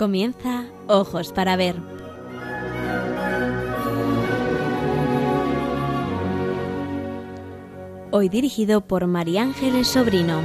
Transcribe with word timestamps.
Comienza 0.00 0.64
Ojos 0.86 1.30
para 1.30 1.56
Ver. 1.56 1.76
Hoy 8.10 8.30
dirigido 8.30 8.80
por 8.80 9.06
María 9.06 9.42
Ángeles 9.42 9.88
Sobrino. 9.88 10.40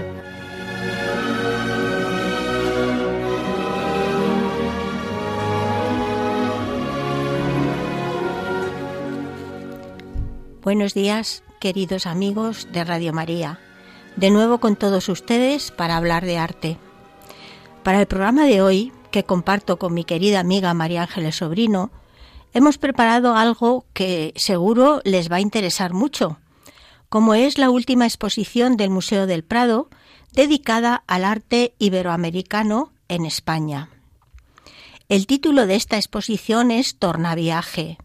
Buenos 10.64 10.94
días, 10.94 11.44
queridos 11.62 12.08
amigos 12.08 12.68
de 12.74 12.84
Radio 12.84 13.14
María. 13.14 13.62
De 14.18 14.32
nuevo 14.32 14.58
con 14.58 14.76
todos 14.76 15.08
ustedes 15.08 15.72
para 15.72 15.96
hablar 15.96 16.26
de 16.26 16.40
arte. 16.40 16.78
Para 17.84 18.02
el 18.02 18.06
programa 18.06 18.44
de 18.44 18.62
hoy, 18.62 18.92
que 19.16 19.24
comparto 19.24 19.80
con 19.80 19.94
mi 19.94 20.04
querida 20.04 20.42
amiga 20.42 20.74
María 20.74 21.04
Ángeles 21.04 21.38
Sobrino, 21.38 21.90
hemos 22.54 22.78
preparado 22.78 23.38
algo 23.38 23.86
que 23.94 24.34
seguro 24.36 25.00
les 25.06 25.32
va 25.32 25.38
a 25.38 25.40
interesar 25.40 25.94
mucho, 25.94 26.38
como 27.08 27.34
es 27.34 27.58
la 27.58 27.70
última 27.70 28.04
exposición 28.04 28.76
del 28.76 28.90
Museo 28.90 29.26
del 29.26 29.46
Prado 29.46 29.88
dedicada 30.34 31.06
al 31.08 31.24
arte 31.24 31.76
iberoamericano 31.80 32.92
en 33.08 33.26
España. 33.26 33.88
El 35.08 35.28
título 35.28 35.66
de 35.66 35.76
esta 35.76 35.96
exposición 35.96 36.70
es 36.70 36.98
Tornaviaje 37.00 37.98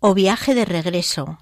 o 0.00 0.14
Viaje 0.14 0.56
de 0.56 0.64
Regreso, 0.64 1.38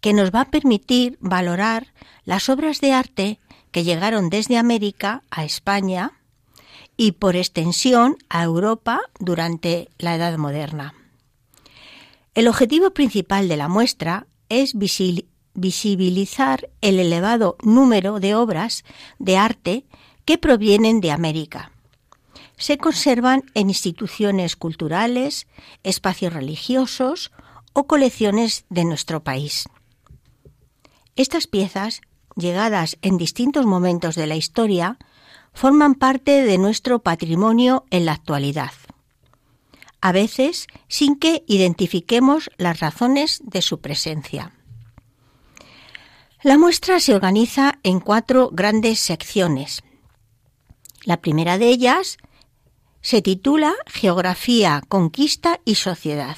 que 0.00 0.12
nos 0.12 0.30
va 0.30 0.42
a 0.42 0.50
permitir 0.52 1.18
valorar 1.18 1.88
las 2.24 2.48
obras 2.48 2.80
de 2.80 2.92
arte 2.92 3.40
que 3.72 3.82
llegaron 3.82 4.30
desde 4.30 4.58
América 4.58 5.24
a 5.32 5.44
España 5.44 6.12
y 6.96 7.12
por 7.12 7.36
extensión 7.36 8.16
a 8.28 8.42
Europa 8.42 9.00
durante 9.18 9.88
la 9.98 10.14
Edad 10.14 10.36
Moderna. 10.38 10.94
El 12.34 12.48
objetivo 12.48 12.90
principal 12.90 13.48
de 13.48 13.56
la 13.56 13.68
muestra 13.68 14.26
es 14.48 14.74
visibilizar 15.54 16.68
el 16.80 16.98
elevado 16.98 17.56
número 17.62 18.20
de 18.20 18.34
obras 18.34 18.84
de 19.18 19.36
arte 19.36 19.84
que 20.24 20.38
provienen 20.38 21.00
de 21.00 21.10
América. 21.12 21.70
Se 22.56 22.78
conservan 22.78 23.42
en 23.54 23.68
instituciones 23.68 24.56
culturales, 24.56 25.46
espacios 25.82 26.32
religiosos 26.32 27.32
o 27.72 27.86
colecciones 27.86 28.64
de 28.68 28.84
nuestro 28.84 29.24
país. 29.24 29.64
Estas 31.16 31.46
piezas, 31.46 32.00
llegadas 32.36 32.96
en 33.02 33.18
distintos 33.18 33.66
momentos 33.66 34.14
de 34.14 34.26
la 34.26 34.36
historia, 34.36 34.98
forman 35.54 35.94
parte 35.94 36.42
de 36.42 36.58
nuestro 36.58 36.98
patrimonio 36.98 37.84
en 37.90 38.04
la 38.04 38.12
actualidad, 38.12 38.72
a 40.00 40.12
veces 40.12 40.66
sin 40.88 41.16
que 41.16 41.44
identifiquemos 41.46 42.50
las 42.58 42.80
razones 42.80 43.40
de 43.44 43.62
su 43.62 43.80
presencia. 43.80 44.52
La 46.42 46.58
muestra 46.58 47.00
se 47.00 47.14
organiza 47.14 47.78
en 47.84 48.00
cuatro 48.00 48.50
grandes 48.52 48.98
secciones. 48.98 49.82
La 51.04 51.22
primera 51.22 51.56
de 51.56 51.68
ellas 51.68 52.18
se 53.00 53.22
titula 53.22 53.72
Geografía, 53.86 54.82
Conquista 54.88 55.60
y 55.64 55.76
Sociedad 55.76 56.36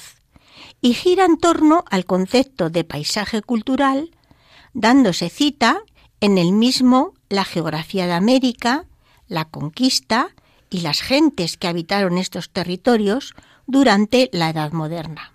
y 0.79 0.93
gira 0.93 1.25
en 1.25 1.37
torno 1.37 1.83
al 1.89 2.05
concepto 2.05 2.69
de 2.69 2.83
paisaje 2.83 3.41
cultural, 3.41 4.11
dándose 4.73 5.29
cita 5.29 5.81
en 6.21 6.37
el 6.37 6.51
mismo 6.51 7.13
la 7.29 7.43
geografía 7.43 8.05
de 8.05 8.13
América, 8.13 8.85
la 9.27 9.45
conquista 9.45 10.29
y 10.69 10.81
las 10.81 11.01
gentes 11.01 11.57
que 11.57 11.67
habitaron 11.67 12.17
estos 12.17 12.49
territorios 12.49 13.33
durante 13.65 14.29
la 14.33 14.49
Edad 14.49 14.71
Moderna. 14.71 15.33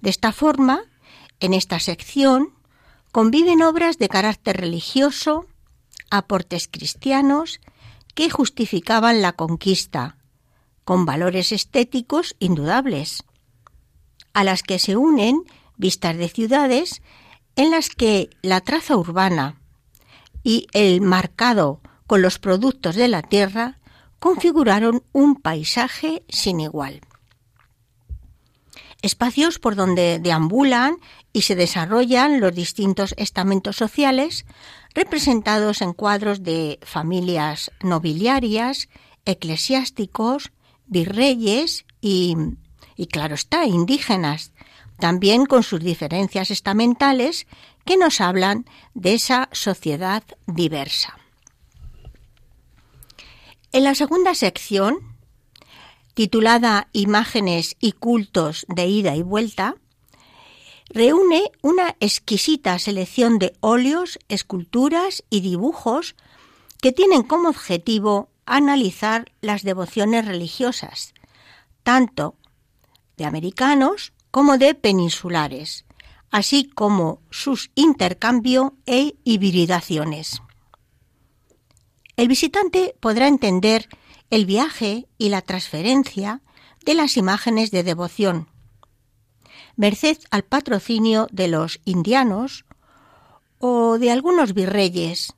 De 0.00 0.10
esta 0.10 0.32
forma, 0.32 0.82
en 1.40 1.54
esta 1.54 1.78
sección 1.78 2.50
conviven 3.12 3.62
obras 3.62 3.98
de 3.98 4.08
carácter 4.08 4.56
religioso, 4.56 5.46
aportes 6.10 6.68
cristianos 6.68 7.60
que 8.14 8.30
justificaban 8.30 9.22
la 9.22 9.32
conquista, 9.32 10.16
con 10.84 11.04
valores 11.04 11.52
estéticos 11.52 12.36
indudables, 12.38 13.22
a 14.32 14.44
las 14.44 14.62
que 14.62 14.78
se 14.78 14.96
unen 14.96 15.42
vistas 15.76 16.16
de 16.16 16.28
ciudades 16.28 17.02
en 17.54 17.70
las 17.70 17.90
que 17.90 18.30
la 18.40 18.60
traza 18.60 18.96
urbana 18.96 19.60
y 20.42 20.66
el 20.72 21.00
marcado 21.02 21.81
con 22.12 22.20
los 22.20 22.38
productos 22.38 22.94
de 22.94 23.08
la 23.08 23.22
tierra 23.22 23.78
configuraron 24.18 25.02
un 25.12 25.34
paisaje 25.34 26.22
sin 26.28 26.60
igual. 26.60 27.00
Espacios 29.00 29.58
por 29.58 29.76
donde 29.76 30.18
deambulan 30.18 30.96
y 31.32 31.40
se 31.40 31.54
desarrollan 31.54 32.38
los 32.38 32.54
distintos 32.54 33.14
estamentos 33.16 33.76
sociales 33.76 34.44
representados 34.94 35.80
en 35.80 35.94
cuadros 35.94 36.42
de 36.42 36.78
familias 36.82 37.70
nobiliarias, 37.80 38.90
eclesiásticos, 39.24 40.52
virreyes 40.84 41.86
y, 42.02 42.36
y 42.94 43.06
claro 43.06 43.36
está, 43.36 43.64
indígenas, 43.64 44.52
también 44.98 45.46
con 45.46 45.62
sus 45.62 45.80
diferencias 45.80 46.50
estamentales 46.50 47.46
que 47.86 47.96
nos 47.96 48.20
hablan 48.20 48.66
de 48.92 49.14
esa 49.14 49.48
sociedad 49.52 50.22
diversa. 50.46 51.16
En 53.74 53.84
la 53.84 53.94
segunda 53.94 54.34
sección, 54.34 54.98
titulada 56.12 56.88
Imágenes 56.92 57.76
y 57.80 57.92
cultos 57.92 58.66
de 58.68 58.86
ida 58.86 59.16
y 59.16 59.22
vuelta, 59.22 59.76
reúne 60.90 61.50
una 61.62 61.96
exquisita 61.98 62.78
selección 62.78 63.38
de 63.38 63.54
óleos, 63.60 64.18
esculturas 64.28 65.24
y 65.30 65.40
dibujos 65.40 66.16
que 66.82 66.92
tienen 66.92 67.22
como 67.22 67.48
objetivo 67.48 68.28
analizar 68.44 69.32
las 69.40 69.62
devociones 69.62 70.26
religiosas, 70.26 71.14
tanto 71.82 72.36
de 73.16 73.24
americanos 73.24 74.12
como 74.30 74.58
de 74.58 74.74
peninsulares, 74.74 75.86
así 76.30 76.64
como 76.64 77.22
sus 77.30 77.70
intercambio 77.74 78.74
e 78.84 79.14
hibridaciones. 79.24 80.42
El 82.16 82.28
visitante 82.28 82.94
podrá 83.00 83.26
entender 83.26 83.88
el 84.30 84.46
viaje 84.46 85.06
y 85.18 85.28
la 85.30 85.42
transferencia 85.42 86.42
de 86.84 86.94
las 86.94 87.16
imágenes 87.16 87.70
de 87.70 87.82
devoción, 87.82 88.48
merced 89.76 90.18
al 90.30 90.42
patrocinio 90.42 91.26
de 91.30 91.48
los 91.48 91.80
indianos 91.84 92.64
o 93.58 93.98
de 93.98 94.10
algunos 94.10 94.54
virreyes 94.54 95.34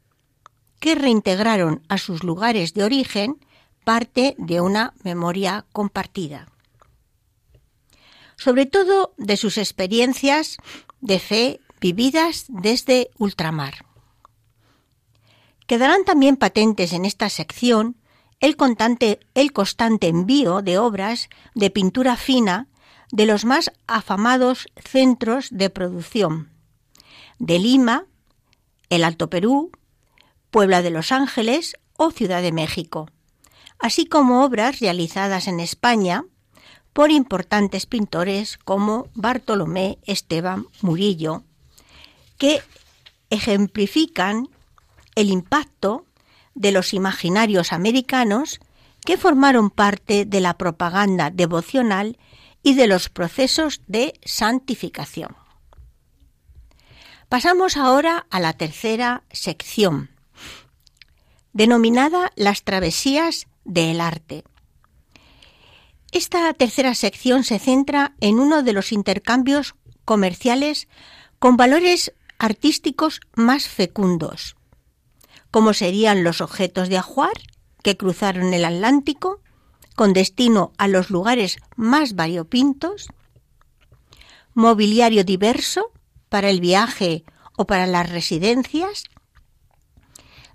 que 0.81 0.95
reintegraron 0.95 1.83
a 1.89 1.99
sus 1.99 2.25
lugares 2.25 2.75
de 2.75 2.85
origen 2.85 3.39
parte 3.85 4.35
de 4.39 4.61
una 4.61 4.95
memoria 5.03 5.67
compartida. 5.73 6.49
Sobre 8.37 8.67
todo 8.67 9.15
de 9.17 9.37
sus 9.37 9.59
experiencias 9.59 10.57
de 11.01 11.19
fe 11.21 11.61
vividas 11.81 12.47
desde 12.49 13.11
ultramar. 13.19 13.94
Quedarán 15.67 16.05
también 16.05 16.37
patentes 16.37 16.93
en 16.93 17.05
esta 17.05 17.29
sección 17.29 17.97
el, 18.41 18.57
el 19.35 19.53
constante 19.53 20.09
envío 20.09 20.63
de 20.63 20.79
obras 20.79 21.29
de 21.55 21.71
pintura 21.71 22.17
fina 22.17 22.69
de 23.11 23.27
los 23.27 23.45
más 23.45 23.73
afamados 23.87 24.67
centros 24.77 25.49
de 25.51 25.71
producción, 25.71 26.51
de 27.39 27.59
Lima, 27.59 28.07
el 28.91 29.05
Alto 29.05 29.31
Perú, 29.31 29.71
Puebla 30.51 30.83
de 30.83 30.91
Los 30.91 31.13
Ángeles 31.13 31.77
o 31.97 32.11
Ciudad 32.11 32.43
de 32.43 32.53
México, 32.53 33.09
así 33.79 34.07
como 34.07 34.45
obras 34.45 34.81
realizadas 34.81 35.49
en 35.49 35.61
España 35.61 36.25
por 36.93 37.11
importantes 37.11 37.87
pintores 37.87 38.59
como 38.59 39.09
Bartolomé 39.15 39.99
Esteban 40.05 40.67
Murillo, 40.81 41.43
que 42.39 42.63
ejemplifican 43.31 44.49
el 45.15 45.31
impacto 45.31 46.07
de 46.55 46.73
los 46.73 46.95
imaginarios 46.95 47.73
americanos 47.73 48.61
que 49.05 49.19
formaron 49.19 49.71
parte 49.71 50.25
de 50.25 50.41
la 50.41 50.57
propaganda 50.57 51.31
devocional 51.31 52.19
y 52.63 52.75
de 52.75 52.87
los 52.87 53.09
procesos 53.09 53.83
de 53.87 54.19
santificación. 54.25 55.37
Pasamos 57.29 57.77
ahora 57.77 58.27
a 58.31 58.41
la 58.41 58.53
tercera 58.55 59.25
sección, 59.31 60.11
denominada 61.53 62.33
Las 62.37 62.63
travesías 62.63 63.47
del 63.65 64.01
arte. 64.01 64.45
Esta 66.13 66.53
tercera 66.55 66.95
sección 66.95 67.45
se 67.45 67.59
centra 67.59 68.15
en 68.21 68.39
uno 68.39 68.63
de 68.63 68.73
los 68.73 68.93
intercambios 68.93 69.75
comerciales 70.05 70.89
con 71.39 71.57
valores 71.57 72.13
artísticos 72.39 73.21
más 73.35 73.69
fecundos, 73.69 74.57
como 75.55 75.73
serían 75.73 76.25
los 76.25 76.41
objetos 76.41 76.89
de 76.89 76.99
ajuar 76.99 77.31
que 77.85 77.97
cruzaron 77.97 78.53
el 78.55 78.65
Atlántico, 78.65 79.41
con 79.95 80.13
destino 80.13 80.73
a 80.79 80.89
los 80.89 81.11
lugares 81.11 81.59
más 81.77 82.17
variopintos, 82.17 83.07
mobiliario 84.53 85.23
diverso 85.23 85.93
para 86.29 86.51
el 86.51 86.61
viaje 86.61 87.23
o 87.57 87.69
para 87.69 87.87
las 87.87 88.11
residencias, 88.11 89.05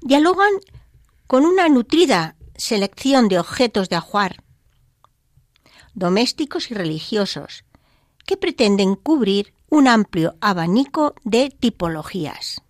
dialogan 0.01 0.51
con 1.27 1.45
una 1.45 1.69
nutrida 1.69 2.35
selección 2.57 3.29
de 3.29 3.39
objetos 3.39 3.87
de 3.87 3.95
ajuar, 3.95 4.43
domésticos 5.93 6.71
y 6.71 6.73
religiosos, 6.73 7.63
que 8.25 8.35
pretenden 8.35 8.95
cubrir 8.95 9.53
un 9.69 9.87
amplio 9.87 10.35
abanico 10.41 11.15
de 11.23 11.51
tipologías. 11.57 12.61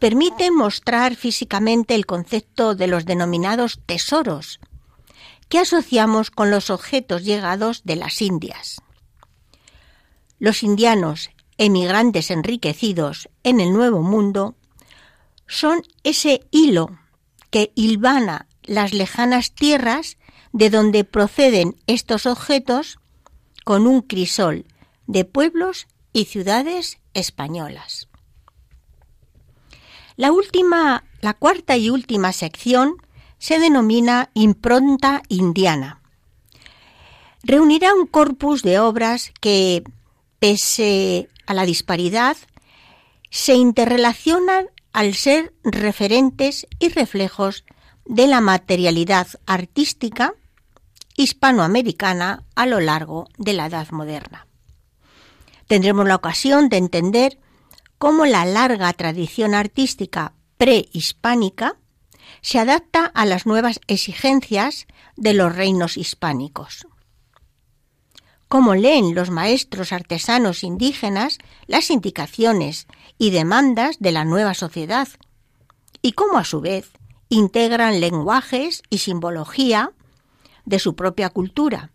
Permite 0.00 0.50
mostrar 0.50 1.14
físicamente 1.14 1.94
el 1.94 2.06
concepto 2.06 2.74
de 2.74 2.86
los 2.86 3.04
denominados 3.04 3.80
tesoros, 3.84 4.58
que 5.50 5.58
asociamos 5.58 6.30
con 6.30 6.50
los 6.50 6.70
objetos 6.70 7.22
llegados 7.22 7.82
de 7.84 7.96
las 7.96 8.22
Indias. 8.22 8.80
Los 10.38 10.62
indianos, 10.62 11.30
emigrantes 11.58 12.30
enriquecidos 12.30 13.28
en 13.42 13.60
el 13.60 13.74
Nuevo 13.74 14.02
Mundo, 14.02 14.54
son 15.46 15.82
ese 16.02 16.46
hilo 16.50 16.98
que 17.50 17.72
hilvana 17.74 18.46
las 18.62 18.94
lejanas 18.94 19.52
tierras 19.52 20.16
de 20.52 20.70
donde 20.70 21.04
proceden 21.04 21.76
estos 21.86 22.24
objetos 22.24 22.98
con 23.64 23.86
un 23.86 24.00
crisol 24.00 24.64
de 25.06 25.26
pueblos 25.26 25.88
y 26.14 26.24
ciudades 26.24 26.98
españolas. 27.12 28.09
La 30.20 30.32
última, 30.32 31.04
la 31.22 31.32
cuarta 31.32 31.78
y 31.78 31.88
última 31.88 32.34
sección 32.34 32.96
se 33.38 33.58
denomina 33.58 34.28
Impronta 34.34 35.22
Indiana. 35.28 36.02
Reunirá 37.42 37.94
un 37.94 38.06
corpus 38.06 38.62
de 38.62 38.78
obras 38.80 39.32
que, 39.40 39.82
pese 40.38 41.30
a 41.46 41.54
la 41.54 41.64
disparidad, 41.64 42.36
se 43.30 43.54
interrelacionan 43.54 44.66
al 44.92 45.14
ser 45.14 45.54
referentes 45.64 46.66
y 46.78 46.90
reflejos 46.90 47.64
de 48.04 48.26
la 48.26 48.42
materialidad 48.42 49.26
artística 49.46 50.34
hispanoamericana 51.16 52.44
a 52.56 52.66
lo 52.66 52.80
largo 52.80 53.26
de 53.38 53.54
la 53.54 53.64
Edad 53.64 53.88
Moderna. 53.90 54.46
Tendremos 55.66 56.06
la 56.06 56.16
ocasión 56.16 56.68
de 56.68 56.76
entender 56.76 57.38
cómo 58.00 58.24
la 58.24 58.46
larga 58.46 58.90
tradición 58.94 59.54
artística 59.54 60.32
prehispánica 60.56 61.76
se 62.40 62.58
adapta 62.58 63.04
a 63.04 63.26
las 63.26 63.44
nuevas 63.44 63.78
exigencias 63.88 64.86
de 65.16 65.34
los 65.34 65.54
reinos 65.54 65.98
hispánicos. 65.98 66.86
Cómo 68.48 68.74
leen 68.74 69.14
los 69.14 69.28
maestros 69.28 69.92
artesanos 69.92 70.64
indígenas 70.64 71.36
las 71.66 71.90
indicaciones 71.90 72.86
y 73.18 73.32
demandas 73.32 73.98
de 73.98 74.12
la 74.12 74.24
nueva 74.24 74.54
sociedad 74.54 75.06
y 76.00 76.12
cómo 76.12 76.38
a 76.38 76.44
su 76.44 76.62
vez 76.62 76.92
integran 77.28 78.00
lenguajes 78.00 78.82
y 78.88 78.96
simbología 78.96 79.92
de 80.64 80.78
su 80.78 80.96
propia 80.96 81.28
cultura, 81.28 81.90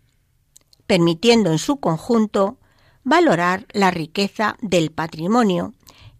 permitiendo 0.86 1.50
en 1.50 1.58
su 1.58 1.80
conjunto 1.80 2.58
valorar 3.02 3.66
la 3.72 3.90
riqueza 3.90 4.56
del 4.60 4.92
patrimonio 4.92 5.74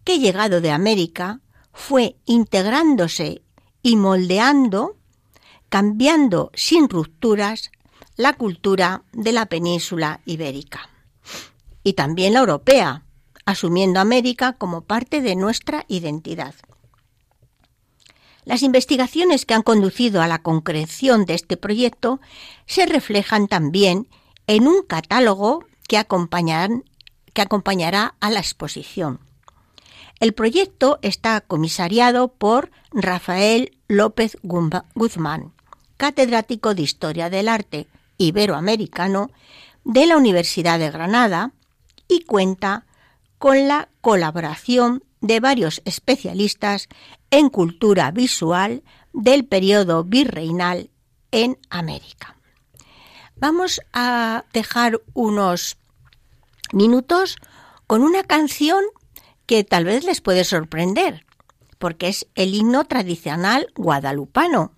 que 0.07 0.19
llegado 0.19 0.61
de 0.61 0.71
América 0.71 1.41
fue 1.73 2.15
integrándose 2.23 3.41
y 3.83 3.97
moldeando, 3.97 4.95
cambiando 5.67 6.49
sin 6.53 6.87
rupturas 6.87 7.71
la 8.15 8.31
cultura 8.31 9.03
de 9.11 9.33
la 9.33 9.47
península 9.47 10.21
ibérica. 10.25 10.89
Y 11.83 11.91
también 11.91 12.31
la 12.31 12.39
europea, 12.39 13.03
asumiendo 13.45 13.99
América 13.99 14.53
como 14.53 14.85
parte 14.85 15.19
de 15.19 15.35
nuestra 15.35 15.83
identidad. 15.89 16.55
Las 18.45 18.63
investigaciones 18.63 19.45
que 19.45 19.55
han 19.55 19.61
conducido 19.61 20.21
a 20.21 20.27
la 20.27 20.41
concreción 20.41 21.25
de 21.25 21.33
este 21.33 21.57
proyecto 21.57 22.21
se 22.65 22.85
reflejan 22.85 23.49
también 23.49 24.07
en 24.47 24.69
un 24.69 24.83
catálogo 24.83 25.65
que, 25.89 25.97
que 27.33 27.41
acompañará 27.41 28.15
a 28.21 28.29
la 28.29 28.39
exposición. 28.39 29.26
El 30.19 30.33
proyecto 30.33 30.97
está 31.03 31.41
comisariado 31.41 32.29
por 32.29 32.71
Rafael 32.91 33.77
López 33.87 34.37
Guzmán, 34.41 35.53
catedrático 35.97 36.73
de 36.73 36.81
Historia 36.81 37.29
del 37.29 37.47
Arte 37.47 37.87
Iberoamericano 38.17 39.29
de 39.83 40.07
la 40.07 40.17
Universidad 40.17 40.79
de 40.79 40.89
Granada 40.89 41.51
y 42.07 42.21
cuenta 42.21 42.85
con 43.37 43.67
la 43.67 43.89
colaboración 44.01 45.03
de 45.21 45.39
varios 45.39 45.81
especialistas 45.85 46.87
en 47.29 47.49
cultura 47.49 48.09
visual 48.11 48.83
del 49.13 49.45
periodo 49.45 50.03
virreinal 50.03 50.89
en 51.31 51.59
América. 51.69 52.37
Vamos 53.35 53.81
a 53.93 54.45
dejar 54.51 54.99
unos 55.13 55.77
minutos 56.71 57.37
con 57.85 58.01
una 58.01 58.23
canción 58.23 58.83
que 59.47 59.63
tal 59.63 59.85
vez 59.85 60.03
les 60.03 60.21
puede 60.21 60.43
sorprender, 60.43 61.25
porque 61.79 62.09
es 62.09 62.27
el 62.35 62.53
himno 62.53 62.85
tradicional 62.85 63.73
guadalupano. 63.75 64.73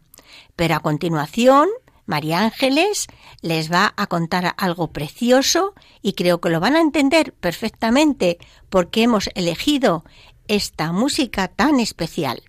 Pero 0.55 0.75
a 0.75 0.79
continuación, 0.79 1.67
María 2.05 2.39
Ángeles 2.39 3.07
les 3.41 3.71
va 3.71 3.93
a 3.97 4.07
contar 4.07 4.55
algo 4.57 4.91
precioso 4.91 5.73
y 6.01 6.13
creo 6.13 6.39
que 6.39 6.49
lo 6.49 6.59
van 6.59 6.75
a 6.75 6.81
entender 6.81 7.33
perfectamente 7.33 8.37
porque 8.69 9.03
hemos 9.03 9.29
elegido 9.35 10.05
esta 10.47 10.91
música 10.91 11.47
tan 11.47 11.79
especial. 11.79 12.41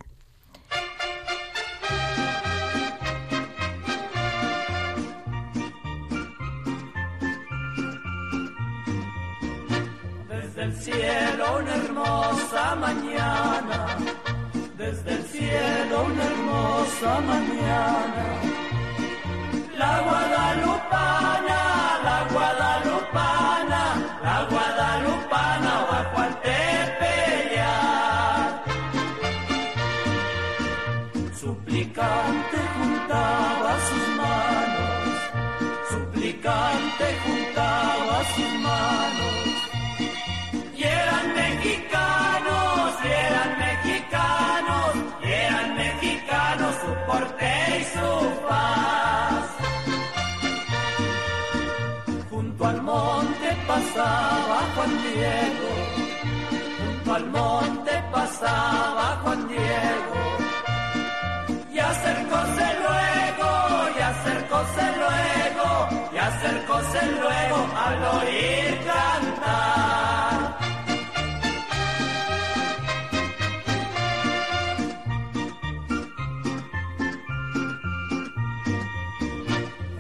Desde 14.90 15.12
el 15.12 15.22
cielo 15.24 16.04
una 16.04 16.24
hermosa 16.24 17.20
mañana, 17.20 18.24
la 19.78 20.00
guadalupana, 20.00 21.29
acercóse 66.80 67.00
luego 67.20 67.58
al 67.86 67.98
oír 68.18 68.70
cantar. 68.88 70.38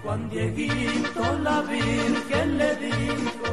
Juan 0.02 0.30
Dieguito 0.30 1.38
la 1.42 1.60
Virgen 1.62 2.58
le 2.58 2.76
dijo, 2.76 3.50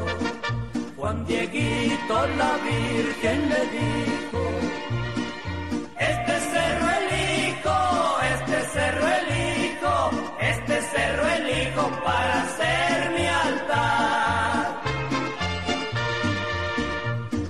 Juan 0.95 1.25
Dieguito 1.25 2.27
la 2.41 2.53
Virgen 2.69 3.49
le 3.49 3.61
dijo, 3.77 4.43
este 5.99 6.39
cerro 6.51 6.87
cerro 8.73 9.07
elijo, 9.21 10.11
este 10.39 10.66
hierro 11.07 11.27
elijo 11.27 11.83
para 12.03 12.41
hacer 12.43 13.11
mi 13.15 13.25
altar. 13.27 14.81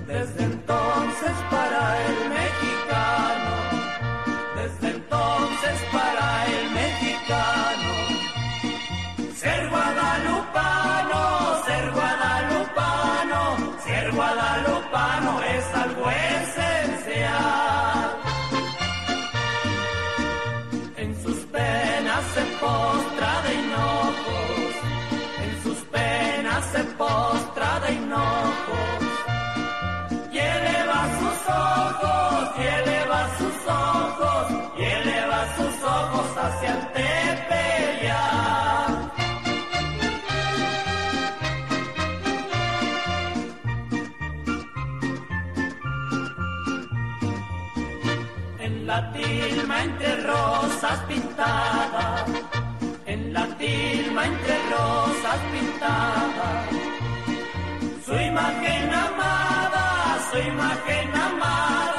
Desde 0.05 0.43
entonces 0.43 1.35
para 1.49 1.81
el 2.07 2.17
mexicano, 2.39 3.53
desde 4.55 4.87
entonces 4.97 5.77
para 5.91 6.45
el 6.55 6.71
mexicano, 6.81 7.91
ser 9.35 9.69
guadalupano, 9.69 11.19
ser 11.65 11.91
guadalupano, 11.91 13.39
ser 13.85 14.11
guadalupano. 14.11 14.86
Hacia 36.47 36.71
el. 36.71 36.87
En 48.59 48.87
la 48.87 49.11
tilma 49.13 49.83
entre 49.83 50.15
rosas 50.23 50.99
pintada, 51.09 52.25
en 53.05 53.33
la 53.33 53.45
tilma 53.57 54.25
entre 54.31 54.55
rosas 54.75 55.39
pintada, 55.53 56.49
su 58.05 58.13
imagen 58.29 58.93
amada, 59.07 59.85
su 60.31 60.37
imagen 60.39 61.09
amada, 61.29 61.96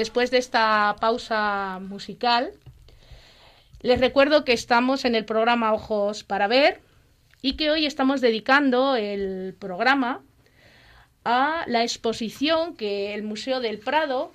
Después 0.00 0.30
de 0.30 0.38
esta 0.38 0.96
pausa 0.98 1.78
musical, 1.78 2.52
les 3.82 4.00
recuerdo 4.00 4.46
que 4.46 4.54
estamos 4.54 5.04
en 5.04 5.14
el 5.14 5.26
programa 5.26 5.74
Ojos 5.74 6.24
para 6.24 6.48
Ver 6.48 6.80
y 7.42 7.58
que 7.58 7.70
hoy 7.70 7.84
estamos 7.84 8.22
dedicando 8.22 8.96
el 8.96 9.54
programa 9.58 10.22
a 11.26 11.64
la 11.66 11.82
exposición 11.82 12.76
que 12.76 13.12
el 13.12 13.24
Museo 13.24 13.60
del 13.60 13.78
Prado 13.78 14.32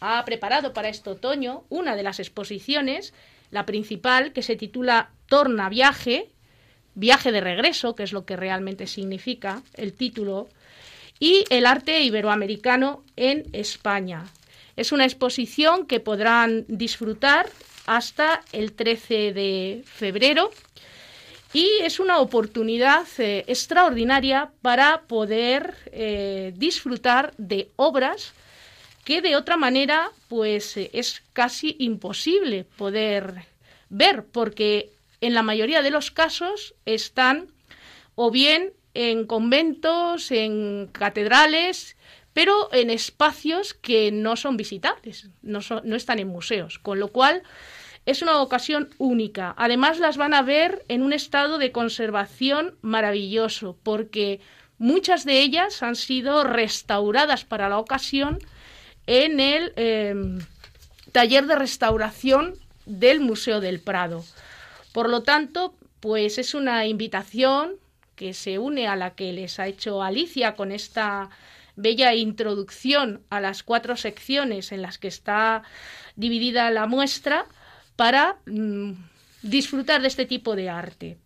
ha 0.00 0.24
preparado 0.24 0.72
para 0.72 0.88
este 0.88 1.10
otoño, 1.10 1.62
una 1.68 1.94
de 1.94 2.02
las 2.02 2.18
exposiciones, 2.18 3.14
la 3.52 3.64
principal, 3.66 4.32
que 4.32 4.42
se 4.42 4.56
titula 4.56 5.10
Torna 5.26 5.68
Viaje, 5.68 6.28
Viaje 6.96 7.30
de 7.30 7.40
Regreso, 7.40 7.94
que 7.94 8.02
es 8.02 8.12
lo 8.12 8.26
que 8.26 8.34
realmente 8.34 8.88
significa 8.88 9.62
el 9.74 9.92
título, 9.92 10.48
y 11.20 11.44
el 11.50 11.66
arte 11.66 12.02
iberoamericano 12.02 13.04
en 13.14 13.44
España. 13.52 14.24
Es 14.76 14.92
una 14.92 15.04
exposición 15.04 15.86
que 15.86 16.00
podrán 16.00 16.64
disfrutar 16.68 17.50
hasta 17.86 18.42
el 18.52 18.72
13 18.72 19.32
de 19.32 19.84
febrero 19.84 20.50
y 21.52 21.68
es 21.82 22.00
una 22.00 22.18
oportunidad 22.18 23.06
eh, 23.18 23.44
extraordinaria 23.46 24.50
para 24.62 25.02
poder 25.02 25.76
eh, 25.86 26.54
disfrutar 26.56 27.34
de 27.36 27.68
obras 27.76 28.32
que 29.04 29.20
de 29.20 29.36
otra 29.36 29.56
manera 29.56 30.10
pues 30.28 30.76
eh, 30.76 30.90
es 30.92 31.22
casi 31.32 31.76
imposible 31.78 32.64
poder 32.76 33.46
ver 33.90 34.24
porque 34.24 34.90
en 35.20 35.34
la 35.34 35.42
mayoría 35.42 35.82
de 35.82 35.90
los 35.90 36.10
casos 36.10 36.74
están 36.86 37.48
o 38.14 38.30
bien 38.30 38.72
en 38.94 39.26
conventos, 39.26 40.30
en 40.30 40.88
catedrales, 40.92 41.96
pero 42.32 42.68
en 42.72 42.90
espacios 42.90 43.74
que 43.74 44.10
no 44.10 44.36
son 44.36 44.56
visitables, 44.56 45.28
no, 45.42 45.60
están 45.94 46.18
en 46.18 46.28
museos, 46.28 46.78
con 46.78 46.98
lo 46.98 47.08
cual 47.08 47.42
es 48.06 48.22
una 48.22 48.40
ocasión 48.40 48.88
única. 48.98 49.54
Además 49.58 49.98
las 49.98 50.16
van 50.16 50.34
a 50.34 50.42
ver 50.42 50.84
en 50.88 51.02
un 51.02 51.12
estado 51.12 51.58
de 51.58 51.72
conservación 51.72 52.76
maravilloso, 52.80 53.76
porque 53.82 54.40
muchas 54.78 55.24
de 55.24 55.40
ellas 55.40 55.82
han 55.82 55.94
sido 55.94 56.42
restauradas 56.44 57.44
para 57.44 57.68
la 57.68 57.78
ocasión 57.78 58.38
en 59.06 59.38
el 59.40 59.72
eh, 59.76 60.14
taller 61.12 61.46
de 61.46 61.56
restauración 61.56 62.54
del 62.86 63.20
Museo 63.20 63.60
del 63.60 63.80
Prado. 63.80 64.24
Por 64.92 65.08
lo 65.08 65.22
tanto, 65.22 65.74
pues 66.00 66.38
es 66.38 66.54
una 66.54 66.86
invitación 66.86 67.76
que 68.16 68.34
se 68.34 68.58
une 68.58 68.86
a 68.86 68.96
la 68.96 69.14
que 69.14 69.32
les 69.32 69.58
ha 69.58 69.66
hecho 69.66 70.02
Alicia 70.02 70.54
con 70.54 70.72
esta 70.72 71.30
bella 71.76 72.14
introducción 72.14 73.22
a 73.30 73.40
las 73.40 73.62
cuatro 73.62 73.96
secciones 73.96 74.72
en 74.72 74.82
las 74.82 74.98
que 74.98 75.08
está 75.08 75.62
dividida 76.16 76.70
la 76.70 76.86
muestra 76.86 77.46
para 77.96 78.36
mm, 78.46 78.92
disfrutar 79.42 80.02
de 80.02 80.08
este 80.08 80.26
tipo 80.26 80.56
de 80.56 80.68
arte. 80.68 81.18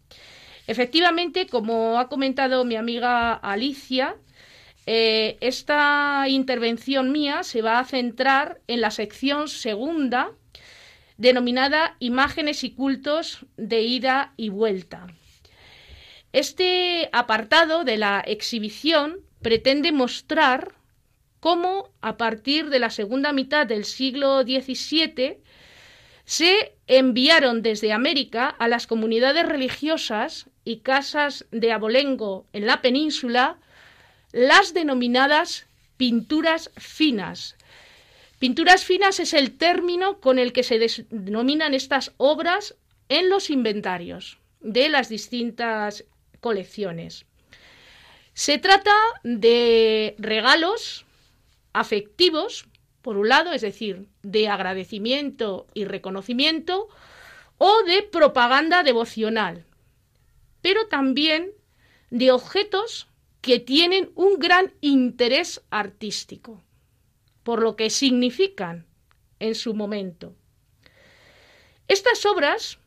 Efectivamente, 0.66 1.46
como 1.46 1.98
ha 1.98 2.08
comentado 2.08 2.64
mi 2.64 2.76
amiga 2.76 3.34
Alicia, 3.34 4.16
eh, 4.86 5.36
esta 5.40 6.26
intervención 6.28 7.12
mía 7.12 7.42
se 7.42 7.62
va 7.62 7.78
a 7.78 7.84
centrar 7.84 8.60
en 8.66 8.80
la 8.80 8.90
sección 8.90 9.48
segunda, 9.48 10.32
denominada 11.16 11.96
Imágenes 11.98 12.62
y 12.62 12.70
cultos 12.70 13.46
de 13.56 13.82
ida 13.82 14.32
y 14.36 14.48
vuelta. 14.48 15.06
Este 16.32 17.08
apartado 17.12 17.84
de 17.84 17.96
la 17.96 18.20
exhibición 18.20 19.20
pretende 19.46 19.92
mostrar 19.92 20.74
cómo 21.38 21.92
a 22.00 22.16
partir 22.16 22.68
de 22.68 22.80
la 22.80 22.90
segunda 22.90 23.32
mitad 23.32 23.64
del 23.64 23.84
siglo 23.84 24.42
XVII 24.42 25.38
se 26.24 26.74
enviaron 26.88 27.62
desde 27.62 27.92
América 27.92 28.48
a 28.48 28.66
las 28.66 28.88
comunidades 28.88 29.46
religiosas 29.46 30.50
y 30.64 30.78
casas 30.78 31.46
de 31.52 31.70
abolengo 31.70 32.44
en 32.52 32.66
la 32.66 32.82
península 32.82 33.58
las 34.32 34.74
denominadas 34.74 35.66
pinturas 35.96 36.72
finas. 36.76 37.54
Pinturas 38.40 38.82
finas 38.82 39.20
es 39.20 39.32
el 39.32 39.56
término 39.56 40.18
con 40.18 40.40
el 40.40 40.52
que 40.52 40.64
se 40.64 40.80
denominan 41.10 41.72
estas 41.72 42.10
obras 42.16 42.74
en 43.08 43.28
los 43.28 43.50
inventarios 43.50 44.40
de 44.58 44.88
las 44.88 45.08
distintas 45.08 46.04
colecciones. 46.40 47.26
Se 48.36 48.58
trata 48.58 48.92
de 49.22 50.14
regalos 50.18 51.06
afectivos, 51.72 52.68
por 53.00 53.16
un 53.16 53.30
lado, 53.30 53.54
es 53.54 53.62
decir, 53.62 54.08
de 54.22 54.48
agradecimiento 54.48 55.66
y 55.72 55.86
reconocimiento, 55.86 56.86
o 57.56 57.82
de 57.84 58.02
propaganda 58.02 58.82
devocional, 58.82 59.64
pero 60.60 60.86
también 60.88 61.52
de 62.10 62.30
objetos 62.30 63.08
que 63.40 63.58
tienen 63.58 64.10
un 64.16 64.38
gran 64.38 64.74
interés 64.82 65.62
artístico, 65.70 66.62
por 67.42 67.62
lo 67.62 67.74
que 67.74 67.88
significan 67.88 68.84
en 69.38 69.54
su 69.54 69.72
momento. 69.72 70.34
Estas 71.88 72.26
obras, 72.26 72.80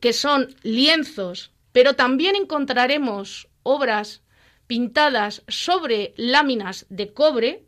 que 0.00 0.14
son 0.14 0.56
lienzos, 0.62 1.52
pero 1.72 1.94
también 1.94 2.36
encontraremos 2.36 3.46
obras 3.62 4.22
pintadas 4.70 5.42
sobre 5.48 6.14
láminas 6.16 6.86
de 6.90 7.12
cobre, 7.12 7.64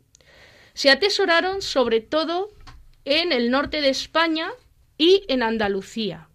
se 0.73 0.89
atesoraron 0.89 1.61
sobre 1.61 1.99
todo 1.99 2.53
en 3.03 3.33
el 3.33 3.51
norte 3.51 3.81
de 3.81 3.89
España 3.89 4.49
y 4.97 5.25
en 5.27 5.43
Andalucía, 5.43 6.29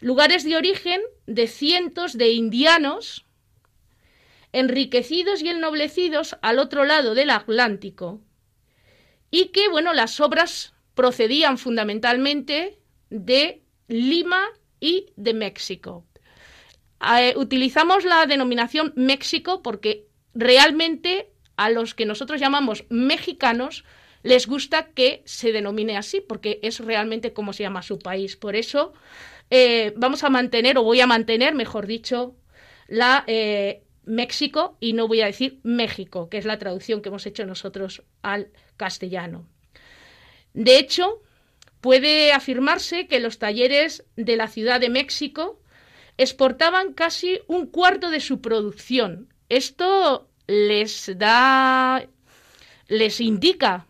lugares 0.00 0.44
de 0.44 0.56
origen 0.56 1.02
de 1.26 1.46
cientos 1.46 2.16
de 2.16 2.32
indianos 2.32 3.26
enriquecidos 4.52 5.42
y 5.42 5.50
ennoblecidos 5.50 6.38
al 6.40 6.58
otro 6.58 6.86
lado 6.86 7.14
del 7.14 7.28
Atlántico, 7.28 8.22
y 9.30 9.48
que, 9.48 9.68
bueno, 9.68 9.92
las 9.92 10.20
obras 10.20 10.72
procedían 10.94 11.58
fundamentalmente 11.58 12.78
de 13.10 13.62
Lima 13.88 14.46
y 14.80 15.12
de 15.16 15.34
México. 15.34 16.06
Eh, 17.18 17.34
utilizamos 17.36 18.04
la 18.04 18.26
denominación 18.26 18.92
México 18.96 19.62
porque 19.62 20.06
realmente 20.34 21.30
a 21.56 21.70
los 21.70 21.94
que 21.94 22.06
nosotros 22.06 22.40
llamamos 22.40 22.84
mexicanos 22.88 23.84
les 24.22 24.46
gusta 24.46 24.88
que 24.94 25.22
se 25.26 25.52
denomine 25.52 25.96
así, 25.96 26.20
porque 26.20 26.58
es 26.62 26.80
realmente 26.80 27.32
como 27.32 27.52
se 27.52 27.62
llama 27.62 27.82
su 27.82 27.98
país. 27.98 28.36
Por 28.36 28.56
eso 28.56 28.94
eh, 29.50 29.92
vamos 29.96 30.24
a 30.24 30.30
mantener, 30.30 30.78
o 30.78 30.82
voy 30.82 31.00
a 31.00 31.06
mantener, 31.06 31.54
mejor 31.54 31.86
dicho, 31.86 32.34
la 32.88 33.24
eh, 33.26 33.82
México 34.04 34.76
y 34.80 34.94
no 34.94 35.08
voy 35.08 35.20
a 35.20 35.26
decir 35.26 35.60
México, 35.62 36.30
que 36.30 36.38
es 36.38 36.46
la 36.46 36.58
traducción 36.58 37.02
que 37.02 37.10
hemos 37.10 37.26
hecho 37.26 37.44
nosotros 37.44 38.02
al 38.22 38.48
castellano. 38.76 39.46
De 40.54 40.78
hecho, 40.78 41.22
puede 41.82 42.32
afirmarse 42.32 43.06
que 43.06 43.20
los 43.20 43.38
talleres 43.38 44.04
de 44.16 44.36
la 44.36 44.48
Ciudad 44.48 44.80
de 44.80 44.88
México 44.88 45.60
exportaban 46.16 46.92
casi 46.92 47.40
un 47.46 47.66
cuarto 47.66 48.10
de 48.10 48.20
su 48.20 48.40
producción. 48.40 49.32
Esto 49.48 50.28
les 50.46 51.10
da, 51.18 52.06
les 52.88 53.20
indica 53.20 53.86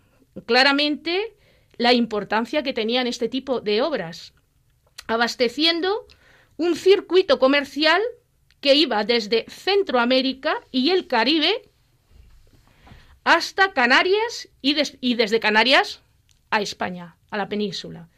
claramente 0.47 1.37
la 1.77 1.93
importancia 1.93 2.63
que 2.63 2.73
tenían 2.73 3.07
este 3.07 3.29
tipo 3.29 3.61
de 3.61 3.83
obras, 3.83 4.33
abasteciendo 5.07 6.07
un 6.57 6.77
circuito 6.77 7.39
comercial 7.39 8.01
que 8.61 8.75
iba 8.75 9.05
desde 9.05 9.45
Centroamérica 9.49 10.55
y 10.71 10.91
el 10.91 11.07
Caribe 11.07 11.69
hasta 13.25 13.73
Canarias 13.73 14.49
y, 14.63 14.77
y 15.01 15.15
desde 15.15 15.41
Canarias 15.41 16.01
a 16.51 16.61
España, 16.61 17.17
a 17.31 17.37
la 17.37 17.49
península, 17.49 18.09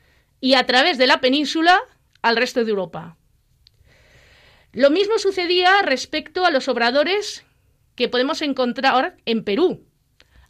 y 0.41 0.55
a 0.55 0.67
través 0.67 0.99
de 0.99 1.07
la 1.07 1.21
península 1.21 1.81
al 2.23 2.37
resto 2.37 2.65
de 2.65 2.71
Europa. 2.71 3.17
Lo 4.77 4.91
mismo 4.91 5.19
sucedía 5.19 5.81
respecto 5.81 6.45
a 6.45 6.51
los 6.51 6.69
obradores 6.69 7.47
que 7.95 8.11
podemos 8.11 8.43
encontrar 8.43 9.17
en 9.25 9.43
Perú. 9.43 9.87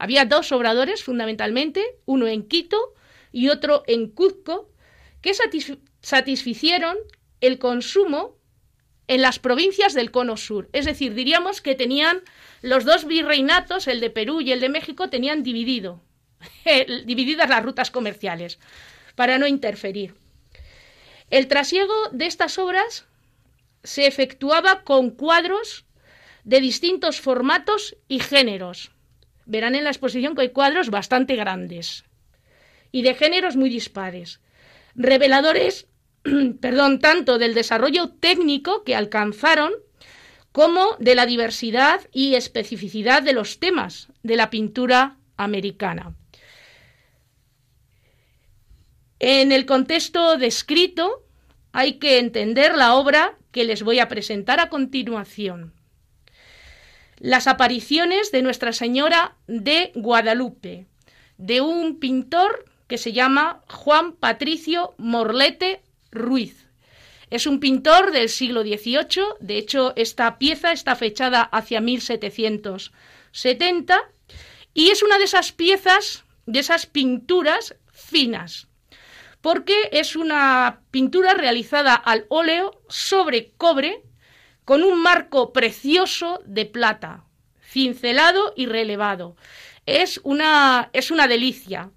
Había 0.01 0.25
dos 0.25 0.51
obradores 0.51 1.05
fundamentalmente, 1.05 1.81
uno 2.07 2.27
en 2.27 2.43
Quito 2.49 2.77
y 3.31 3.51
otro 3.51 3.85
en 3.87 4.11
Cuzco, 4.11 4.69
que 5.23 5.33
satisficieron 6.01 6.97
el 7.41 7.61
consumo 7.61 8.37
en 9.07 9.23
las 9.23 9.39
provincias 9.39 9.95
del 9.95 10.11
cono 10.11 10.37
sur. 10.37 10.69
Es 10.73 10.87
decir, 10.87 11.15
diríamos 11.15 11.61
que 11.61 11.77
tenían 11.77 12.23
los 12.63 12.85
dos 12.85 13.05
virreinatos, 13.07 13.87
el 13.87 14.01
de 14.01 14.11
Perú 14.11 14.41
y 14.41 14.51
el 14.51 14.59
de 14.59 14.71
México, 14.71 15.09
tenían 15.09 15.45
dividido, 15.45 16.03
divididas 17.05 17.49
las 17.49 17.63
rutas 17.63 17.93
comerciales 17.93 18.59
para 19.15 19.39
no 19.39 19.47
interferir. 19.47 20.17
El 21.31 21.47
trasiego 21.47 21.95
de 22.11 22.27
estas 22.27 22.59
obras 22.59 23.06
se 23.87 24.07
efectuaba 24.07 24.83
con 24.83 25.11
cuadros 25.11 25.87
de 26.45 26.61
distintos 26.61 27.21
formatos 27.21 27.97
y 28.09 28.19
géneros. 28.19 28.91
Verán 29.47 29.75
en 29.75 29.85
la 29.85 29.91
exposición 29.91 30.35
que 30.35 30.43
hay 30.43 30.51
cuadros 30.51 30.91
bastante 30.91 31.37
grandes 31.37 32.05
y 32.93 33.03
de 33.03 33.15
géneros 33.15 33.57
muy 33.57 33.69
dispares, 33.69 34.41
reveladores, 34.95 35.87
perdón, 36.61 36.99
tanto 36.99 37.39
del 37.39 37.55
desarrollo 37.55 38.11
técnico 38.11 38.85
que 38.85 38.97
alcanzaron 38.97 39.73
como 40.51 40.97
de 40.99 41.15
la 41.15 41.27
diversidad 41.27 42.01
y 42.13 42.35
especificidad 42.35 43.23
de 43.23 43.35
los 43.35 43.61
temas 43.61 44.09
de 44.23 44.37
la 44.37 44.51
pintura 44.51 45.19
americana. 45.37 46.17
En 49.19 49.53
el 49.53 49.67
contexto 49.67 50.39
descrito 50.39 51.23
hay 51.73 51.99
que 51.99 52.19
entender 52.19 52.75
la 52.75 52.95
obra 52.95 53.37
que 53.57 53.65
les 53.65 53.83
voy 53.83 53.99
a 54.01 54.09
presentar 54.09 54.61
a 54.61 54.69
continuación 54.69 55.73
las 57.17 57.47
apariciones 57.47 58.31
de 58.31 58.43
Nuestra 58.43 58.75
Señora 58.75 59.35
de 59.47 59.93
Guadalupe, 59.95 60.85
de 61.39 61.63
un 61.63 61.99
pintor 61.99 62.67
que 62.87 62.99
se 62.99 63.15
llama 63.15 63.63
Juan 63.67 64.13
Patricio 64.13 64.95
Morlete 64.99 65.81
Ruiz. 66.11 66.67
Es 67.31 67.47
un 67.47 67.59
pintor 67.59 68.13
del 68.13 68.29
siglo 68.29 68.61
XVIII, 68.61 69.25
de 69.41 69.57
hecho 69.57 69.95
esta 69.97 70.37
pieza 70.37 70.73
está 70.73 70.95
fechada 70.95 71.41
hacia 71.41 71.81
1770 71.81 73.99
y 74.75 74.91
es 74.91 75.03
una 75.03 75.17
de 75.17 75.25
esas 75.25 75.53
piezas, 75.53 76.25
de 76.45 76.59
esas 76.59 76.85
pinturas 76.85 77.75
finas, 77.91 78.69
porque 79.47 79.91
es 79.93 80.17
una 80.17 80.81
pintura 80.91 81.33
realizada 81.33 81.95
al 81.95 82.27
óleo 82.31 82.83
sobre 82.89 83.53
cobre 83.57 84.03
con 84.65 84.83
un 84.83 85.01
marco 85.01 85.53
precioso 85.53 86.43
de 86.47 86.67
plata, 86.67 87.23
cincelado 87.63 88.55
y 88.57 88.67
relevado. 88.67 89.37
Es 89.87 90.21
una, 90.25 90.91
es 90.93 91.13
una 91.13 91.29
delicia. 91.29 91.93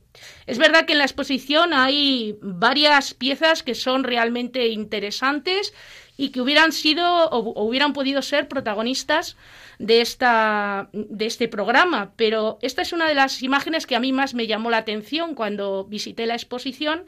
Es 0.45 0.59
verdad 0.59 0.85
que 0.85 0.93
en 0.93 0.99
la 0.99 1.05
exposición 1.05 1.73
hay 1.73 2.38
varias 2.39 3.15
piezas 3.15 3.63
que 3.63 3.73
son 3.73 4.03
realmente 4.03 4.67
interesantes 4.67 5.73
y 6.19 6.29
que 6.29 6.41
hubieran 6.41 6.73
sido 6.73 7.29
o, 7.29 7.63
hubieran 7.63 7.93
podido 7.93 8.21
ser 8.21 8.49
protagonistas 8.49 9.38
de, 9.77 10.01
esta, 10.01 10.89
de 10.91 11.25
este 11.25 11.47
programa, 11.47 12.12
pero 12.17 12.59
esta 12.62 12.81
es 12.81 12.91
una 12.91 13.07
de 13.07 13.15
las 13.15 13.41
imágenes 13.41 13.88
que 13.88 13.95
a 13.95 14.01
mí 14.01 14.12
más 14.12 14.33
me 14.33 14.45
llamó 14.45 14.69
la 14.69 14.79
atención 14.79 15.33
cuando 15.33 15.85
visité 15.85 16.25
la 16.25 16.33
exposición 16.33 17.05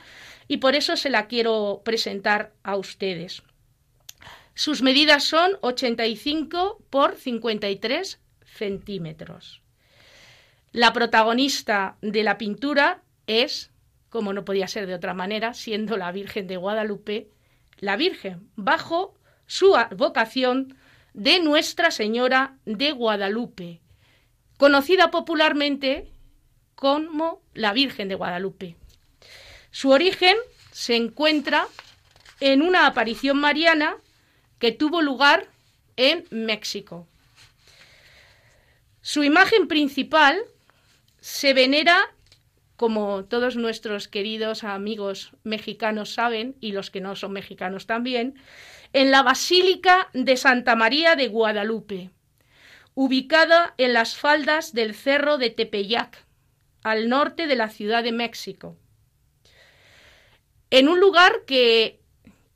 y 0.48 0.58
por 0.58 0.76
eso 0.76 0.96
se 0.98 1.10
la 1.10 1.28
quiero 1.28 1.82
presentar 1.84 2.54
a 2.64 2.76
ustedes. 2.76 3.44
Sus 4.54 4.82
medidas 4.82 5.24
son 5.24 5.58
85 5.62 6.84
por 6.90 7.16
53 7.16 8.20
centímetros. 8.46 9.62
La 10.72 10.94
protagonista 10.94 11.98
de 12.02 12.24
la 12.24 12.38
pintura 12.38 13.02
es, 13.28 13.72
como 14.10 14.34
no 14.34 14.46
podía 14.46 14.68
ser 14.68 14.88
de 14.88 14.94
otra 14.94 15.14
manera, 15.14 15.54
siendo 15.54 15.98
la 15.98 16.12
Virgen 16.12 16.48
de 16.48 16.58
Guadalupe, 16.58 17.30
la 17.80 17.96
Virgen, 17.96 18.50
bajo 18.56 19.16
su 19.48 19.76
vocación 19.96 20.78
de 21.14 21.40
Nuestra 21.40 21.92
Señora 21.92 22.58
de 22.66 22.92
Guadalupe, 22.92 23.82
conocida 24.58 25.12
popularmente 25.12 26.12
como 26.76 27.42
la 27.54 27.74
Virgen 27.74 28.08
de 28.08 28.16
Guadalupe. 28.16 28.78
Su 29.72 29.90
origen 29.90 30.36
se 30.72 30.96
encuentra 30.96 31.68
en 32.42 32.62
una 32.62 32.88
aparición 32.88 33.40
mariana 33.40 33.96
que 34.60 34.72
tuvo 34.72 35.02
lugar 35.02 35.48
en 35.96 36.26
México. 36.30 37.08
Su 39.02 39.24
imagen 39.24 39.68
principal 39.68 40.40
se 41.20 41.54
venera, 41.54 42.14
como 42.76 43.26
todos 43.26 43.56
nuestros 43.56 44.08
queridos 44.08 44.64
amigos 44.64 45.32
mexicanos 45.44 46.14
saben, 46.14 46.56
y 46.60 46.74
los 46.74 46.92
que 46.92 47.02
no 47.02 47.16
son 47.16 47.32
mexicanos 47.32 47.88
también, 47.88 48.36
en 48.94 49.10
la 49.10 49.24
Basílica 49.24 50.10
de 50.14 50.36
Santa 50.36 50.76
María 50.76 51.16
de 51.16 51.30
Guadalupe, 51.30 52.10
ubicada 52.94 53.74
en 53.78 53.94
las 53.94 54.18
faldas 54.18 54.74
del 54.74 54.96
Cerro 54.96 55.38
de 55.38 55.50
Tepeyac, 55.50 56.26
al 56.84 57.10
norte 57.10 57.48
de 57.48 57.56
la 57.56 57.70
Ciudad 57.70 58.04
de 58.04 58.12
México. 58.12 58.78
En 60.72 60.88
un 60.88 61.00
lugar 61.00 61.44
que 61.46 62.00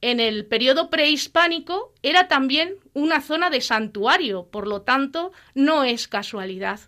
en 0.01 0.19
el 0.19 0.45
periodo 0.45 0.89
prehispánico 0.89 1.93
era 2.01 2.27
también 2.27 2.75
una 2.93 3.21
zona 3.21 3.49
de 3.49 3.61
santuario, 3.61 4.47
por 4.47 4.67
lo 4.67 4.81
tanto 4.83 5.31
no 5.53 5.83
es 5.83 6.07
casualidad 6.07 6.79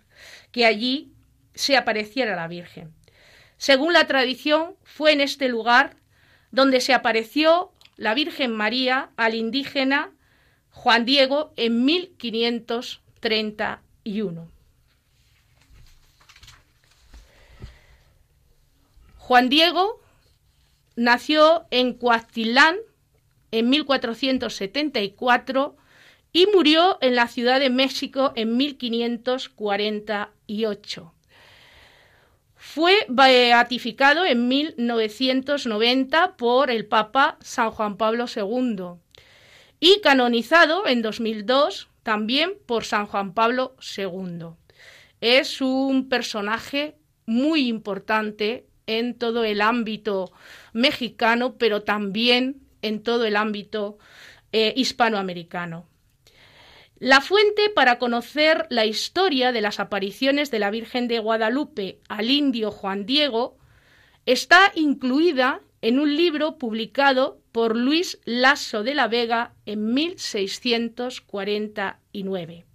que 0.51 0.65
allí 0.65 1.11
se 1.53 1.77
apareciera 1.77 2.35
la 2.35 2.47
Virgen. 2.47 2.93
Según 3.57 3.93
la 3.93 4.07
tradición, 4.07 4.75
fue 4.83 5.11
en 5.11 5.21
este 5.21 5.49
lugar 5.49 5.97
donde 6.51 6.79
se 6.79 6.93
apareció 6.93 7.71
la 7.97 8.13
Virgen 8.13 8.55
María 8.55 9.09
al 9.17 9.35
indígena 9.35 10.11
Juan 10.71 11.03
Diego 11.05 11.53
en 11.57 11.83
1531. 11.85 14.49
Juan 19.17 19.49
Diego 19.49 19.99
nació 20.97 21.65
en 21.71 21.93
Coatilán, 21.93 22.75
en 23.51 23.69
1474 23.69 25.77
y 26.33 26.47
murió 26.47 26.97
en 26.99 27.15
la 27.15 27.29
Ciudad 27.29 27.61
de 27.61 27.69
México 27.69 28.33
en 28.35 28.57
1548. 28.57 31.13
Fue 32.55 33.05
beatificado 33.07 34.25
en 34.25 34.49
1990 34.49 36.35
por 36.35 36.69
el 36.69 36.85
Papa 36.85 37.37
San 37.39 37.71
Juan 37.71 37.95
Pablo 37.95 38.25
II 38.35 38.97
y 39.79 40.01
canonizado 40.01 40.85
en 40.87 41.01
2002 41.01 41.87
también 42.03 42.55
por 42.65 42.83
San 42.83 43.05
Juan 43.05 43.33
Pablo 43.33 43.77
II. 43.95 44.47
Es 45.21 45.61
un 45.61 46.09
personaje 46.09 46.97
muy 47.25 47.67
importante 47.67 48.67
en 48.87 49.13
todo 49.13 49.43
el 49.43 49.61
ámbito 49.61 50.31
mexicano, 50.77 51.57
pero 51.57 51.83
también 51.83 52.61
en 52.81 53.03
todo 53.03 53.25
el 53.25 53.35
ámbito 53.35 53.97
eh, 54.51 54.73
hispanoamericano. 54.77 55.87
La 56.99 57.21
fuente 57.21 57.69
para 57.69 57.99
conocer 57.99 58.65
la 58.69 58.85
historia 58.85 59.51
de 59.51 59.61
las 59.61 59.79
apariciones 59.79 60.49
de 60.51 60.59
la 60.59 60.71
Virgen 60.71 61.07
de 61.07 61.19
Guadalupe 61.19 61.99
al 62.07 62.29
indio 62.29 62.71
Juan 62.71 63.05
Diego 63.05 63.57
está 64.25 64.71
incluida 64.75 65.61
en 65.81 65.99
un 65.99 66.15
libro 66.15 66.57
publicado 66.57 67.41
por 67.51 67.75
Luis 67.75 68.19
Lasso 68.25 68.83
de 68.83 68.95
la 68.95 69.07
Vega 69.07 69.53
en 69.65 69.93
1649. 69.93 72.65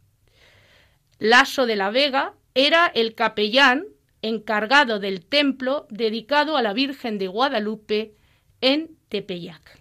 Lasso 1.18 1.66
de 1.66 1.76
la 1.76 1.90
Vega 1.90 2.34
era 2.54 2.86
el 2.86 3.14
capellán 3.14 3.86
encargado 4.22 5.00
del 5.00 5.24
templo 5.24 5.86
dedicado 5.90 6.56
a 6.56 6.62
la 6.62 6.72
Virgen 6.72 7.18
de 7.18 7.26
Guadalupe 7.26 8.14
en 8.60 8.96
Tepeyac. 9.08 9.80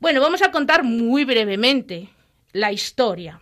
Bueno, 0.00 0.20
vamos 0.20 0.42
a 0.42 0.50
contar 0.50 0.84
muy 0.84 1.24
brevemente 1.24 2.08
la 2.52 2.72
historia. 2.72 3.40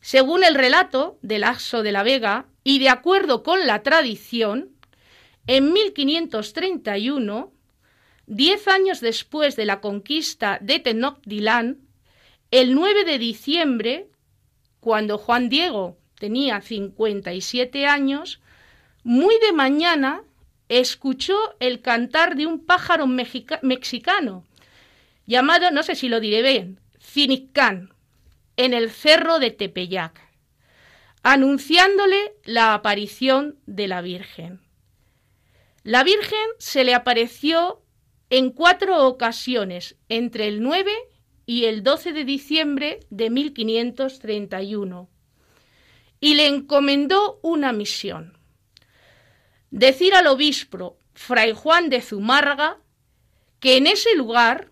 Según 0.00 0.44
el 0.44 0.54
relato 0.54 1.18
de 1.22 1.38
Lasso 1.38 1.82
de 1.82 1.92
la 1.92 2.02
Vega 2.02 2.46
y 2.62 2.78
de 2.78 2.88
acuerdo 2.88 3.42
con 3.42 3.66
la 3.66 3.82
tradición, 3.82 4.70
en 5.46 5.72
1531, 5.72 7.52
diez 8.26 8.68
años 8.68 9.00
después 9.00 9.56
de 9.56 9.66
la 9.66 9.80
conquista 9.80 10.58
de 10.60 10.78
Tenochtitlan, 10.78 11.80
el 12.50 12.74
9 12.74 13.04
de 13.04 13.18
diciembre, 13.18 14.08
cuando 14.80 15.18
Juan 15.18 15.48
Diego 15.48 15.98
tenía 16.24 16.62
57 16.62 17.84
años, 17.84 18.40
muy 19.02 19.38
de 19.40 19.52
mañana 19.52 20.22
escuchó 20.70 21.36
el 21.60 21.82
cantar 21.82 22.34
de 22.34 22.46
un 22.46 22.64
pájaro 22.64 23.06
mexicano 23.06 24.46
llamado, 25.26 25.70
no 25.70 25.82
sé 25.82 25.94
si 25.94 26.08
lo 26.08 26.20
diré 26.20 26.40
bien, 26.40 26.80
Cinicán, 26.98 27.92
en 28.56 28.72
el 28.72 28.90
cerro 28.90 29.38
de 29.38 29.50
Tepeyac, 29.50 30.18
anunciándole 31.22 32.32
la 32.44 32.72
aparición 32.72 33.58
de 33.66 33.86
la 33.86 34.00
Virgen. 34.00 34.62
La 35.82 36.04
Virgen 36.04 36.48
se 36.56 36.84
le 36.84 36.94
apareció 36.94 37.82
en 38.30 38.48
cuatro 38.48 39.06
ocasiones 39.06 39.96
entre 40.08 40.48
el 40.48 40.62
9 40.62 40.90
y 41.44 41.66
el 41.66 41.82
12 41.82 42.14
de 42.14 42.24
diciembre 42.24 43.00
de 43.10 43.28
1531 43.28 45.10
y 46.24 46.32
le 46.32 46.46
encomendó 46.46 47.38
una 47.42 47.74
misión. 47.74 48.38
Decir 49.70 50.14
al 50.14 50.26
obispo 50.26 50.96
Fray 51.12 51.52
Juan 51.52 51.90
de 51.90 52.00
Zumárraga 52.00 52.78
que 53.60 53.76
en 53.76 53.86
ese 53.86 54.16
lugar 54.16 54.70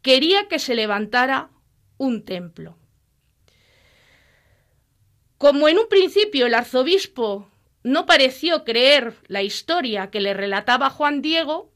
quería 0.00 0.46
que 0.46 0.60
se 0.60 0.76
levantara 0.76 1.50
un 1.96 2.24
templo. 2.24 2.78
Como 5.38 5.66
en 5.66 5.80
un 5.80 5.88
principio 5.88 6.46
el 6.46 6.54
arzobispo 6.54 7.50
no 7.82 8.06
pareció 8.06 8.62
creer 8.62 9.16
la 9.26 9.42
historia 9.42 10.08
que 10.08 10.20
le 10.20 10.34
relataba 10.34 10.88
Juan 10.88 11.20
Diego, 11.20 11.72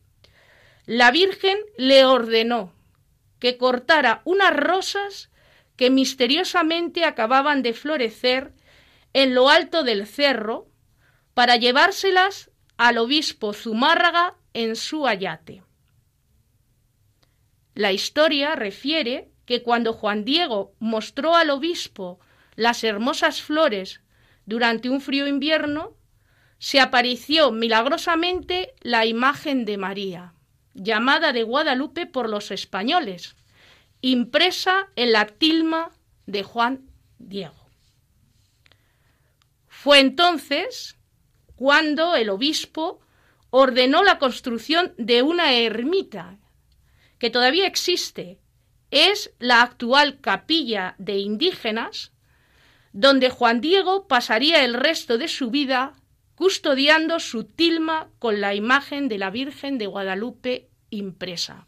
la 0.85 1.11
Virgen 1.11 1.59
le 1.77 2.05
ordenó 2.05 2.73
que 3.41 3.59
cortara 3.59 4.23
unas 4.25 4.55
rosas 4.55 5.33
que 5.75 5.91
misteriosamente 5.91 7.05
acababan 7.05 7.65
de 7.65 7.73
florecer 7.73 8.53
en 9.17 9.35
lo 9.35 9.49
alto 9.49 9.83
del 9.83 10.07
cerro 10.07 10.69
para 11.33 11.57
llevárselas 11.57 12.51
al 12.77 12.99
obispo 12.99 13.55
Zumárraga 13.55 14.35
en 14.53 14.77
su 14.77 15.07
ayate. 15.07 15.63
La 17.75 17.93
historia 17.93 18.57
refiere 18.57 19.31
que 19.47 19.63
cuando 19.63 19.95
Juan 19.95 20.27
Diego 20.27 20.75
mostró 20.81 21.35
al 21.35 21.49
obispo 21.49 22.21
las 22.57 22.85
hermosas 22.85 23.41
flores 23.41 24.03
durante 24.45 24.91
un 24.91 25.01
frío 25.01 25.27
invierno, 25.27 25.97
se 26.59 26.79
apareció 26.79 27.53
milagrosamente 27.53 28.75
la 28.83 29.07
imagen 29.07 29.65
de 29.65 29.79
María, 29.79 30.35
llamada 30.75 31.33
de 31.33 31.43
Guadalupe 31.43 32.05
por 32.05 32.29
los 32.29 32.51
españoles, 32.51 33.35
impresa 34.03 34.89
en 34.95 35.13
la 35.13 35.25
tilma 35.25 35.91
de 36.27 36.43
Juan 36.43 36.91
Diego. 37.17 37.66
Fue 39.79 40.01
entonces 40.01 40.97
cuando 41.55 42.17
el 42.17 42.31
obispo 42.31 42.99
ordenó 43.51 44.03
la 44.03 44.19
construcción 44.19 44.95
de 44.97 45.21
una 45.21 45.53
ermita 45.53 46.39
que 47.19 47.29
todavía 47.29 47.67
existe. 47.67 48.41
Es 48.91 49.35
la 49.39 49.61
actual 49.61 50.21
capilla 50.23 50.95
de 50.97 51.19
indígenas 51.19 52.13
donde 52.95 53.29
Juan 53.29 53.61
Diego 53.61 54.09
pasaría 54.09 54.65
el 54.65 54.73
resto 54.73 55.19
de 55.19 55.29
su 55.29 55.51
vida 55.51 55.93
custodiando 56.35 57.21
su 57.21 57.45
tilma 57.45 58.09
con 58.19 58.41
la 58.41 58.55
imagen 58.55 59.09
de 59.09 59.19
la 59.19 59.29
Virgen 59.29 59.77
de 59.77 59.87
Guadalupe 59.87 60.71
impresa. 60.89 61.67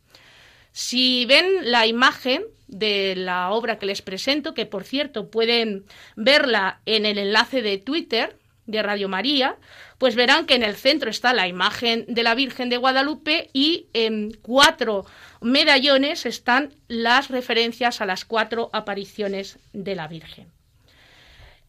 Si 0.72 1.26
ven 1.26 1.70
la 1.70 1.86
imagen 1.86 2.42
de 2.68 3.14
la 3.16 3.50
obra 3.50 3.78
que 3.78 3.86
les 3.86 4.02
presento, 4.02 4.54
que 4.54 4.66
por 4.66 4.84
cierto 4.84 5.30
pueden 5.30 5.84
verla 6.16 6.80
en 6.86 7.06
el 7.06 7.18
enlace 7.18 7.62
de 7.62 7.78
Twitter 7.78 8.36
de 8.66 8.82
Radio 8.82 9.08
María, 9.08 9.56
pues 9.96 10.14
verán 10.14 10.46
que 10.46 10.54
en 10.54 10.62
el 10.62 10.76
centro 10.76 11.10
está 11.10 11.32
la 11.32 11.48
imagen 11.48 12.04
de 12.06 12.22
la 12.22 12.34
Virgen 12.34 12.68
de 12.68 12.76
Guadalupe 12.76 13.50
y 13.52 13.86
en 13.94 14.32
cuatro 14.42 15.06
medallones 15.40 16.26
están 16.26 16.74
las 16.86 17.28
referencias 17.28 18.00
a 18.00 18.06
las 18.06 18.24
cuatro 18.24 18.70
apariciones 18.72 19.58
de 19.72 19.96
la 19.96 20.06
Virgen. 20.06 20.52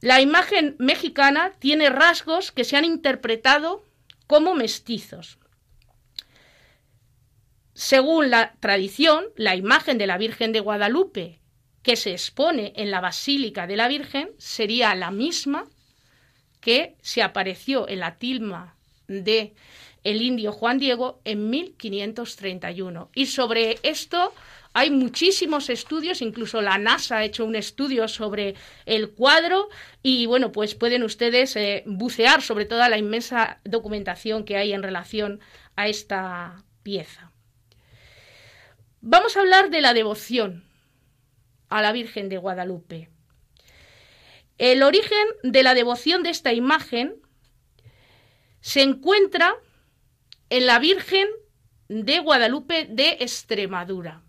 La 0.02 0.22
imagen 0.22 0.76
mexicana 0.78 1.54
tiene 1.60 1.90
rasgos 1.90 2.52
que 2.52 2.64
se 2.64 2.78
han 2.78 2.86
interpretado 2.86 3.84
como 4.28 4.54
mestizos. 4.54 5.40
Según 7.80 8.30
la 8.30 8.56
tradición, 8.60 9.28
la 9.38 9.56
imagen 9.56 9.98
de 9.98 10.06
la 10.06 10.18
Virgen 10.18 10.52
de 10.52 10.60
Guadalupe 10.60 11.40
que 11.82 11.96
se 11.96 12.12
expone 12.12 12.74
en 12.76 12.92
la 12.92 13.00
Basílica 13.00 13.68
de 13.68 13.78
la 13.78 13.88
Virgen 13.88 14.32
sería 14.38 14.94
la 14.96 15.12
misma 15.12 15.64
que 16.60 16.98
se 17.02 17.24
apareció 17.24 17.88
en 17.88 18.02
la 18.02 18.18
tilma 18.18 18.76
de 19.08 19.54
el 20.04 20.22
indio 20.22 20.52
Juan 20.52 20.78
Diego 20.78 21.22
en 21.24 21.50
1531. 21.50 23.12
Y 23.16 23.28
sobre 23.28 23.80
esto 23.84 24.34
hay 24.74 24.92
muchísimos 24.92 25.70
estudios, 25.70 26.22
incluso 26.22 26.62
la 26.62 26.78
NASA 26.78 27.20
ha 27.20 27.24
hecho 27.24 27.46
un 27.46 27.56
estudio 27.56 28.10
sobre 28.10 28.56
el 28.86 29.12
cuadro 29.12 29.70
y 30.04 30.26
bueno, 30.26 30.52
pues 30.52 30.76
pueden 30.76 31.04
ustedes 31.04 31.56
eh, 31.56 31.84
bucear 31.86 32.42
sobre 32.42 32.66
toda 32.66 32.90
la 32.90 32.98
inmensa 32.98 33.62
documentación 33.64 34.44
que 34.44 34.58
hay 34.58 34.74
en 34.74 34.84
relación 34.84 35.40
a 35.78 35.88
esta 35.88 36.66
pieza. 36.84 37.32
Vamos 39.02 39.36
a 39.36 39.42
hablar 39.42 39.70
de 39.70 39.82
la 39.82 39.94
devoción 39.94 40.66
a 41.70 41.82
la 41.82 41.92
Virgen 41.92 42.30
de 42.30 42.38
Guadalupe. 42.38 43.10
El 44.58 44.84
origen 44.84 45.28
de 45.44 45.64
la 45.64 45.74
devoción 45.74 46.24
de 46.24 46.32
esta 46.32 46.54
imagen 46.54 47.16
se 48.62 48.82
encuentra 48.82 49.56
en 50.50 50.66
la 50.66 50.80
Virgen 50.80 51.28
de 51.88 52.20
Guadalupe 52.20 52.88
de 52.90 53.18
Extremadura 53.22 54.24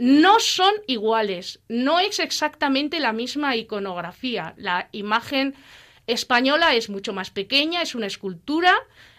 no 0.00 0.40
son 0.40 0.72
iguales, 0.86 1.60
no 1.68 2.00
es 2.00 2.20
exactamente 2.20 3.00
la 3.00 3.12
misma 3.12 3.54
iconografía. 3.56 4.54
La 4.56 4.88
imagen 4.92 5.54
española 6.06 6.74
es 6.74 6.88
mucho 6.88 7.12
más 7.12 7.30
pequeña, 7.30 7.82
es 7.82 7.94
una 7.94 8.06
escultura 8.06 8.74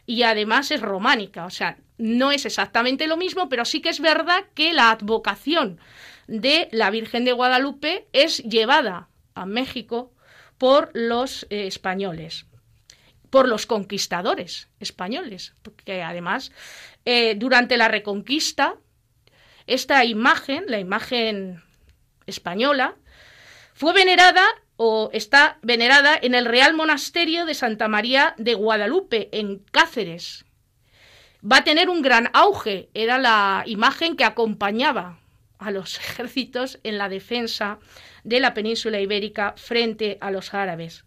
y 0.07 0.23
además 0.23 0.71
es 0.71 0.81
románica, 0.81 1.45
o 1.45 1.51
sea, 1.51 1.77
no 2.01 2.31
es 2.31 2.45
exactamente 2.45 3.07
lo 3.07 3.15
mismo, 3.15 3.47
pero 3.47 3.63
sí 3.63 3.79
que 3.81 3.89
es 3.89 3.99
verdad 3.99 4.45
que 4.55 4.73
la 4.73 4.89
advocación 4.89 5.79
de 6.27 6.67
la 6.71 6.89
Virgen 6.89 7.25
de 7.25 7.31
Guadalupe 7.31 8.07
es 8.11 8.39
llevada 8.39 9.07
a 9.35 9.45
México 9.45 10.11
por 10.57 10.89
los 10.93 11.45
eh, 11.49 11.67
españoles, 11.67 12.47
por 13.29 13.47
los 13.47 13.65
conquistadores 13.65 14.67
españoles, 14.79 15.53
porque 15.61 16.01
además 16.01 16.51
eh, 17.05 17.35
durante 17.35 17.77
la 17.77 17.87
Reconquista 17.87 18.75
esta 19.67 20.03
imagen, 20.03 20.65
la 20.67 20.79
imagen 20.79 21.63
española, 22.25 22.95
fue 23.73 23.93
venerada 23.93 24.43
o 24.75 25.11
está 25.13 25.59
venerada 25.61 26.17
en 26.19 26.33
el 26.33 26.45
Real 26.45 26.73
Monasterio 26.73 27.45
de 27.45 27.53
Santa 27.53 27.87
María 27.87 28.33
de 28.37 28.55
Guadalupe, 28.55 29.29
en 29.31 29.59
Cáceres. 29.71 30.45
Va 31.43 31.57
a 31.57 31.63
tener 31.63 31.89
un 31.89 32.01
gran 32.01 32.29
auge, 32.33 32.89
era 32.93 33.17
la 33.17 33.63
imagen 33.65 34.15
que 34.15 34.23
acompañaba 34.23 35.19
a 35.57 35.71
los 35.71 35.97
ejércitos 35.99 36.79
en 36.83 36.97
la 36.97 37.09
defensa 37.09 37.79
de 38.23 38.39
la 38.39 38.53
península 38.53 38.99
ibérica 38.99 39.53
frente 39.57 40.17
a 40.21 40.31
los 40.31 40.53
árabes. 40.53 41.05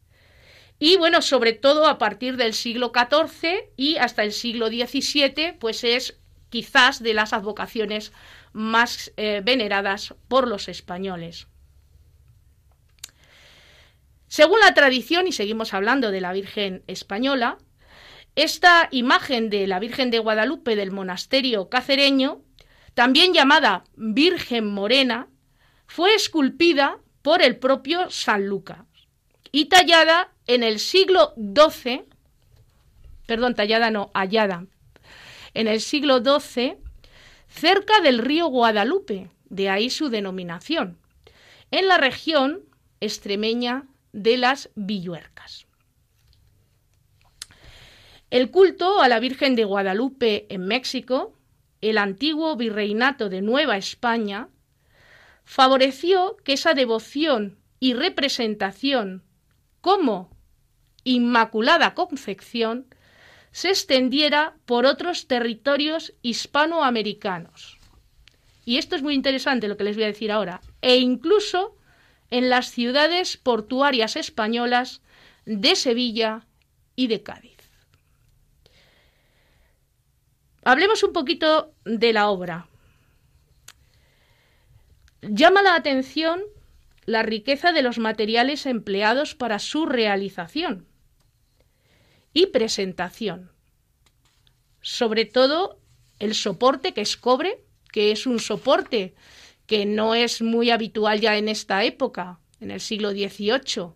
Y 0.78 0.96
bueno, 0.96 1.22
sobre 1.22 1.52
todo 1.52 1.86
a 1.86 1.98
partir 1.98 2.36
del 2.36 2.52
siglo 2.52 2.92
XIV 2.94 3.70
y 3.76 3.96
hasta 3.96 4.24
el 4.24 4.32
siglo 4.32 4.68
XVII, 4.68 5.52
pues 5.58 5.84
es 5.84 6.18
quizás 6.50 7.02
de 7.02 7.14
las 7.14 7.32
advocaciones 7.32 8.12
más 8.52 9.12
eh, 9.16 9.40
veneradas 9.44 10.14
por 10.28 10.48
los 10.48 10.68
españoles. 10.68 11.46
Según 14.28 14.58
la 14.60 14.74
tradición, 14.74 15.28
y 15.28 15.32
seguimos 15.32 15.74
hablando 15.74 16.10
de 16.10 16.20
la 16.20 16.32
Virgen 16.32 16.82
española, 16.88 17.58
esta 18.36 18.88
imagen 18.90 19.50
de 19.50 19.66
la 19.66 19.78
Virgen 19.78 20.10
de 20.10 20.18
Guadalupe 20.18 20.76
del 20.76 20.90
monasterio 20.90 21.68
cacereño, 21.68 22.42
también 22.94 23.32
llamada 23.32 23.84
Virgen 23.96 24.66
Morena, 24.66 25.28
fue 25.86 26.14
esculpida 26.14 26.98
por 27.22 27.42
el 27.42 27.56
propio 27.56 28.10
San 28.10 28.46
Lucas 28.46 28.84
y 29.52 29.66
tallada 29.66 30.32
en 30.46 30.62
el 30.62 30.78
siglo 30.78 31.34
XII, 31.36 32.04
perdón, 33.26 33.54
tallada 33.54 33.90
no, 33.90 34.10
hallada, 34.14 34.66
en 35.54 35.68
el 35.68 35.80
siglo 35.80 36.18
XII, 36.18 36.76
cerca 37.48 38.00
del 38.00 38.18
río 38.18 38.48
Guadalupe, 38.48 39.30
de 39.48 39.70
ahí 39.70 39.90
su 39.90 40.08
denominación, 40.08 40.98
en 41.70 41.86
la 41.86 41.98
región 41.98 42.64
extremeña 43.00 43.84
de 44.12 44.36
las 44.36 44.70
Villuercas. 44.74 45.63
El 48.34 48.50
culto 48.50 49.00
a 49.00 49.06
la 49.06 49.20
Virgen 49.20 49.54
de 49.54 49.62
Guadalupe 49.62 50.52
en 50.52 50.66
México, 50.66 51.38
el 51.80 51.98
antiguo 51.98 52.56
virreinato 52.56 53.28
de 53.28 53.42
Nueva 53.42 53.76
España, 53.76 54.48
favoreció 55.44 56.36
que 56.42 56.54
esa 56.54 56.74
devoción 56.74 57.58
y 57.78 57.94
representación 57.94 59.22
como 59.80 60.36
Inmaculada 61.04 61.94
Concepción 61.94 62.86
se 63.52 63.68
extendiera 63.68 64.56
por 64.64 64.84
otros 64.84 65.28
territorios 65.28 66.12
hispanoamericanos. 66.22 67.78
Y 68.64 68.78
esto 68.78 68.96
es 68.96 69.02
muy 69.02 69.14
interesante 69.14 69.68
lo 69.68 69.76
que 69.76 69.84
les 69.84 69.94
voy 69.94 70.06
a 70.06 70.08
decir 70.08 70.32
ahora. 70.32 70.60
E 70.82 70.96
incluso 70.96 71.76
en 72.30 72.50
las 72.50 72.72
ciudades 72.72 73.36
portuarias 73.36 74.16
españolas 74.16 75.02
de 75.46 75.76
Sevilla 75.76 76.48
y 76.96 77.06
de 77.06 77.22
Cádiz. 77.22 77.53
Hablemos 80.64 81.02
un 81.02 81.12
poquito 81.12 81.74
de 81.84 82.14
la 82.14 82.30
obra. 82.30 82.68
Llama 85.20 85.62
la 85.62 85.74
atención 85.74 86.42
la 87.04 87.22
riqueza 87.22 87.72
de 87.72 87.82
los 87.82 87.98
materiales 87.98 88.64
empleados 88.64 89.34
para 89.34 89.58
su 89.58 89.84
realización 89.84 90.86
y 92.32 92.46
presentación. 92.46 93.52
Sobre 94.80 95.26
todo 95.26 95.78
el 96.18 96.34
soporte 96.34 96.94
que 96.94 97.02
es 97.02 97.18
cobre, 97.18 97.62
que 97.92 98.10
es 98.10 98.26
un 98.26 98.38
soporte 98.38 99.14
que 99.66 99.84
no 99.84 100.14
es 100.14 100.40
muy 100.40 100.70
habitual 100.70 101.20
ya 101.20 101.36
en 101.36 101.48
esta 101.48 101.84
época, 101.84 102.40
en 102.60 102.70
el 102.70 102.80
siglo 102.80 103.10
XVIII, 103.10 103.92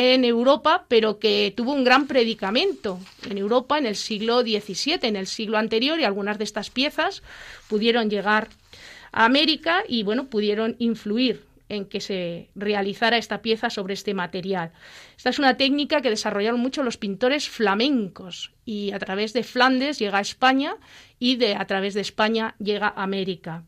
en 0.00 0.24
Europa, 0.24 0.84
pero 0.86 1.18
que 1.18 1.52
tuvo 1.56 1.72
un 1.72 1.82
gran 1.82 2.06
predicamento 2.06 3.00
en 3.28 3.36
Europa 3.36 3.78
en 3.78 3.84
el 3.84 3.96
siglo 3.96 4.42
XVII, 4.42 5.00
en 5.02 5.16
el 5.16 5.26
siglo 5.26 5.58
anterior, 5.58 5.98
y 5.98 6.04
algunas 6.04 6.38
de 6.38 6.44
estas 6.44 6.70
piezas 6.70 7.24
pudieron 7.66 8.08
llegar 8.08 8.46
a 9.10 9.24
América 9.24 9.82
y 9.88 10.04
bueno, 10.04 10.28
pudieron 10.28 10.76
influir 10.78 11.42
en 11.68 11.84
que 11.84 12.00
se 12.00 12.48
realizara 12.54 13.18
esta 13.18 13.42
pieza 13.42 13.70
sobre 13.70 13.94
este 13.94 14.14
material. 14.14 14.70
Esta 15.16 15.30
es 15.30 15.40
una 15.40 15.56
técnica 15.56 16.00
que 16.00 16.10
desarrollaron 16.10 16.60
mucho 16.60 16.84
los 16.84 16.96
pintores 16.96 17.48
flamencos 17.48 18.52
y 18.64 18.92
a 18.92 19.00
través 19.00 19.32
de 19.32 19.42
Flandes 19.42 19.98
llega 19.98 20.18
a 20.18 20.20
España 20.20 20.76
y 21.18 21.34
de 21.36 21.56
a 21.56 21.66
través 21.66 21.94
de 21.94 22.02
España 22.02 22.54
llega 22.60 22.86
a 22.86 23.02
América. 23.02 23.64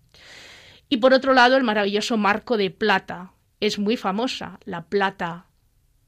Y 0.89 0.99
por 0.99 1.13
otro 1.13 1.35
lado, 1.35 1.57
el 1.57 1.65
maravilloso 1.65 2.17
marco 2.17 2.57
de 2.57 2.71
plata. 2.71 3.33
Es 3.59 3.81
muy 3.81 3.97
famosa 3.97 4.61
la 4.65 4.87
plata 4.87 5.50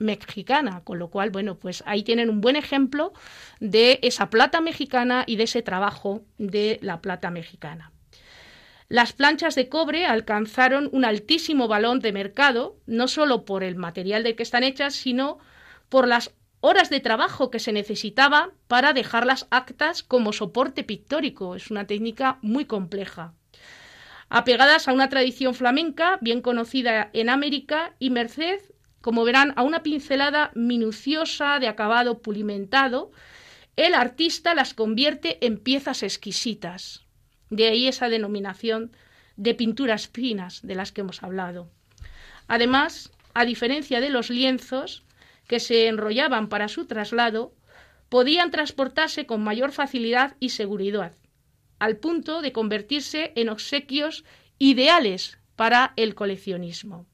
mexicana, 0.03 0.83
con 0.85 0.99
lo 0.99 1.09
cual, 1.09 1.31
bueno, 1.31 1.59
pues 1.59 1.83
ahí 1.87 2.03
tienen 2.03 2.29
un 2.29 2.41
buen 2.41 2.57
ejemplo 2.57 3.13
de 3.61 3.99
esa 4.03 4.31
plata 4.31 4.61
mexicana 4.61 5.25
y 5.27 5.37
de 5.37 5.45
ese 5.45 5.63
trabajo 5.63 6.23
de 6.39 6.79
la 6.83 7.01
plata 7.01 7.31
mexicana. 7.31 7.93
Las 8.89 9.15
planchas 9.15 9.55
de 9.55 9.71
cobre 9.71 10.05
alcanzaron 10.05 10.91
un 10.93 11.07
altísimo 11.07 11.67
valor 11.67 12.01
de 12.01 12.13
mercado, 12.13 12.77
no 12.87 13.09
solo 13.09 13.47
por 13.47 13.65
el 13.65 13.77
material 13.77 14.23
de 14.23 14.37
que 14.37 14.43
están 14.43 14.65
hechas, 14.65 14.95
sino 14.95 15.39
por 15.89 16.07
las 16.07 16.35
horas 16.61 16.91
de 16.91 17.01
trabajo 17.01 17.51
que 17.51 17.59
se 17.59 17.73
necesitaba 17.73 18.51
para 18.69 18.93
dejar 18.93 19.27
las 19.27 19.47
actas 19.51 20.03
como 20.03 20.33
soporte 20.33 20.85
pictórico. 20.85 21.57
Es 21.57 21.71
una 21.71 21.87
técnica 21.87 22.39
muy 22.43 22.67
compleja. 22.67 23.35
Apegadas 24.29 24.89
a 24.89 24.93
una 24.93 25.09
tradición 25.09 25.55
flamenca 25.55 26.19
bien 26.23 26.41
conocida 26.41 27.11
en 27.13 27.29
América 27.29 27.95
y 27.99 28.11
merced, 28.11 28.61
como 29.03 29.25
verán, 29.25 29.53
a 29.57 29.63
una 29.63 29.83
pincelada 29.83 30.51
minuciosa 30.55 31.59
de 31.59 31.69
acabado 31.69 32.23
pulimentado, 32.23 33.11
el 33.77 33.95
artista 33.95 34.55
las 34.55 34.73
convierte 34.73 35.45
en 35.45 35.59
piezas 35.59 36.03
exquisitas. 36.03 37.05
De 37.51 37.69
ahí 37.69 37.87
esa 37.87 38.09
denominación 38.09 38.93
de 39.37 39.55
pinturas 39.55 40.09
finas 40.09 40.61
de 40.63 40.75
las 40.75 40.93
que 40.93 41.03
hemos 41.03 41.23
hablado. 41.23 41.69
Además, 42.49 43.13
a 43.35 43.45
diferencia 43.45 44.01
de 44.01 44.11
los 44.11 44.31
lienzos 44.31 45.03
que 45.49 45.59
se 45.59 45.89
enrollaban 45.89 46.49
para 46.49 46.69
su 46.69 46.87
traslado, 46.87 47.53
podían 48.09 48.51
transportarse 48.51 49.27
con 49.27 49.43
mayor 49.43 49.73
facilidad 49.73 50.37
y 50.39 50.51
seguridad, 50.51 51.15
al 51.79 51.97
punto 51.97 52.43
de 52.43 52.53
convertirse 52.53 53.33
en 53.37 53.49
obsequios 53.49 54.25
ideales 54.59 55.39
para 55.57 55.93
el 55.97 56.15
coleccionismo. 56.15 57.07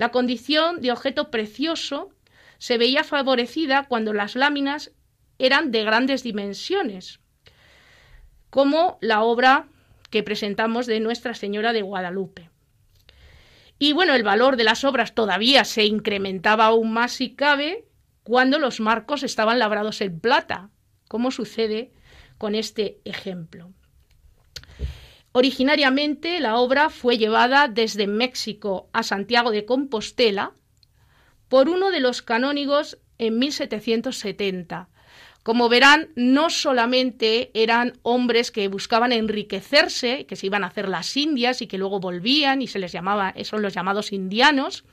La 0.00 0.08
condición 0.08 0.80
de 0.80 0.92
objeto 0.92 1.30
precioso 1.30 2.08
se 2.56 2.78
veía 2.78 3.04
favorecida 3.04 3.84
cuando 3.86 4.14
las 4.14 4.34
láminas 4.34 4.92
eran 5.38 5.72
de 5.72 5.84
grandes 5.84 6.22
dimensiones, 6.22 7.20
como 8.48 8.96
la 9.02 9.20
obra 9.20 9.68
que 10.08 10.22
presentamos 10.22 10.86
de 10.86 11.00
Nuestra 11.00 11.34
Señora 11.34 11.74
de 11.74 11.82
Guadalupe. 11.82 12.48
Y 13.78 13.92
bueno, 13.92 14.14
el 14.14 14.22
valor 14.22 14.56
de 14.56 14.64
las 14.64 14.84
obras 14.84 15.14
todavía 15.14 15.64
se 15.64 15.84
incrementaba 15.84 16.64
aún 16.64 16.94
más 16.94 17.12
si 17.12 17.34
cabe 17.34 17.84
cuando 18.22 18.58
los 18.58 18.80
marcos 18.80 19.22
estaban 19.22 19.58
labrados 19.58 20.00
en 20.00 20.18
plata, 20.18 20.70
como 21.08 21.30
sucede 21.30 21.92
con 22.38 22.54
este 22.54 23.02
ejemplo. 23.04 23.70
Originariamente 25.32 26.40
la 26.40 26.56
obra 26.56 26.90
fue 26.90 27.16
llevada 27.16 27.68
desde 27.68 28.06
México 28.06 28.88
a 28.92 29.02
Santiago 29.02 29.50
de 29.52 29.64
Compostela 29.64 30.52
por 31.48 31.68
uno 31.68 31.90
de 31.90 32.00
los 32.00 32.22
canónigos 32.22 32.98
en 33.18 33.38
1770, 33.38 34.88
como 35.42 35.70
verán, 35.70 36.10
no 36.16 36.50
solamente 36.50 37.50
eran 37.54 37.98
hombres 38.02 38.50
que 38.50 38.68
buscaban 38.68 39.12
enriquecerse, 39.12 40.26
que 40.26 40.36
se 40.36 40.46
iban 40.46 40.64
a 40.64 40.66
hacer 40.66 40.88
las 40.88 41.16
indias 41.16 41.62
y 41.62 41.66
que 41.66 41.78
luego 41.78 41.98
volvían 41.98 42.60
y 42.60 42.66
se 42.66 42.78
les 42.78 42.92
llamaba, 42.92 43.34
son 43.44 43.62
los 43.62 43.72
llamados 43.72 44.12
indianos, 44.12 44.84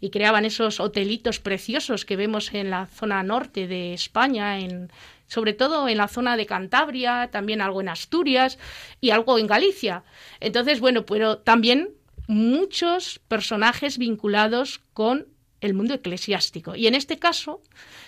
y 0.00 0.08
creaban 0.08 0.46
esos 0.46 0.80
hotelitos 0.80 1.38
preciosos 1.38 2.06
que 2.06 2.16
vemos 2.16 2.54
en 2.54 2.70
la 2.70 2.86
zona 2.86 3.22
norte 3.22 3.66
de 3.66 3.92
España, 3.92 4.58
en, 4.58 4.90
sobre 5.30 5.52
todo 5.52 5.88
en 5.88 5.96
la 5.96 6.08
zona 6.08 6.36
de 6.36 6.44
Cantabria, 6.44 7.28
también 7.30 7.60
algo 7.60 7.80
en 7.80 7.88
Asturias 7.88 8.58
y 9.00 9.10
algo 9.10 9.38
en 9.38 9.46
Galicia. 9.46 10.02
Entonces, 10.40 10.80
bueno, 10.80 11.06
pero 11.06 11.38
también 11.38 11.90
muchos 12.26 13.20
personajes 13.28 13.96
vinculados 13.96 14.80
con 14.92 15.28
el 15.60 15.72
mundo 15.72 15.94
eclesiástico. 15.94 16.74
Y 16.74 16.88
en 16.88 16.96
este 16.96 17.20
caso 17.20 17.62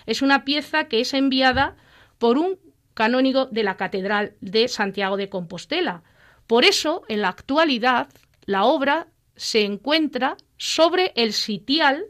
es 0.04 0.20
una 0.20 0.44
pieza 0.44 0.88
que 0.88 1.00
es 1.00 1.14
enviada 1.14 1.76
por 2.18 2.38
un 2.38 2.58
canónigo 2.92 3.46
de 3.46 3.62
la 3.62 3.76
Catedral 3.76 4.34
de 4.40 4.66
Santiago 4.66 5.16
de 5.16 5.28
Compostela. 5.28 6.02
Por 6.48 6.64
eso, 6.64 7.04
en 7.08 7.22
la 7.22 7.28
actualidad, 7.28 8.08
la 8.46 8.64
obra 8.64 9.06
se 9.36 9.62
encuentra 9.62 10.36
sobre 10.56 11.12
el 11.14 11.32
sitial 11.32 12.04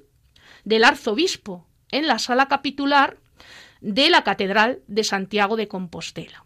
del 0.64 0.85
arzobispo, 0.85 1.66
en 1.90 2.07
la 2.07 2.18
sala 2.18 2.48
capitular 2.48 3.18
de 3.83 4.09
la 4.09 4.25
Catedral 4.25 4.81
de 4.87 5.05
Santiago 5.05 5.57
de 5.57 5.68
Compostela. 5.68 6.45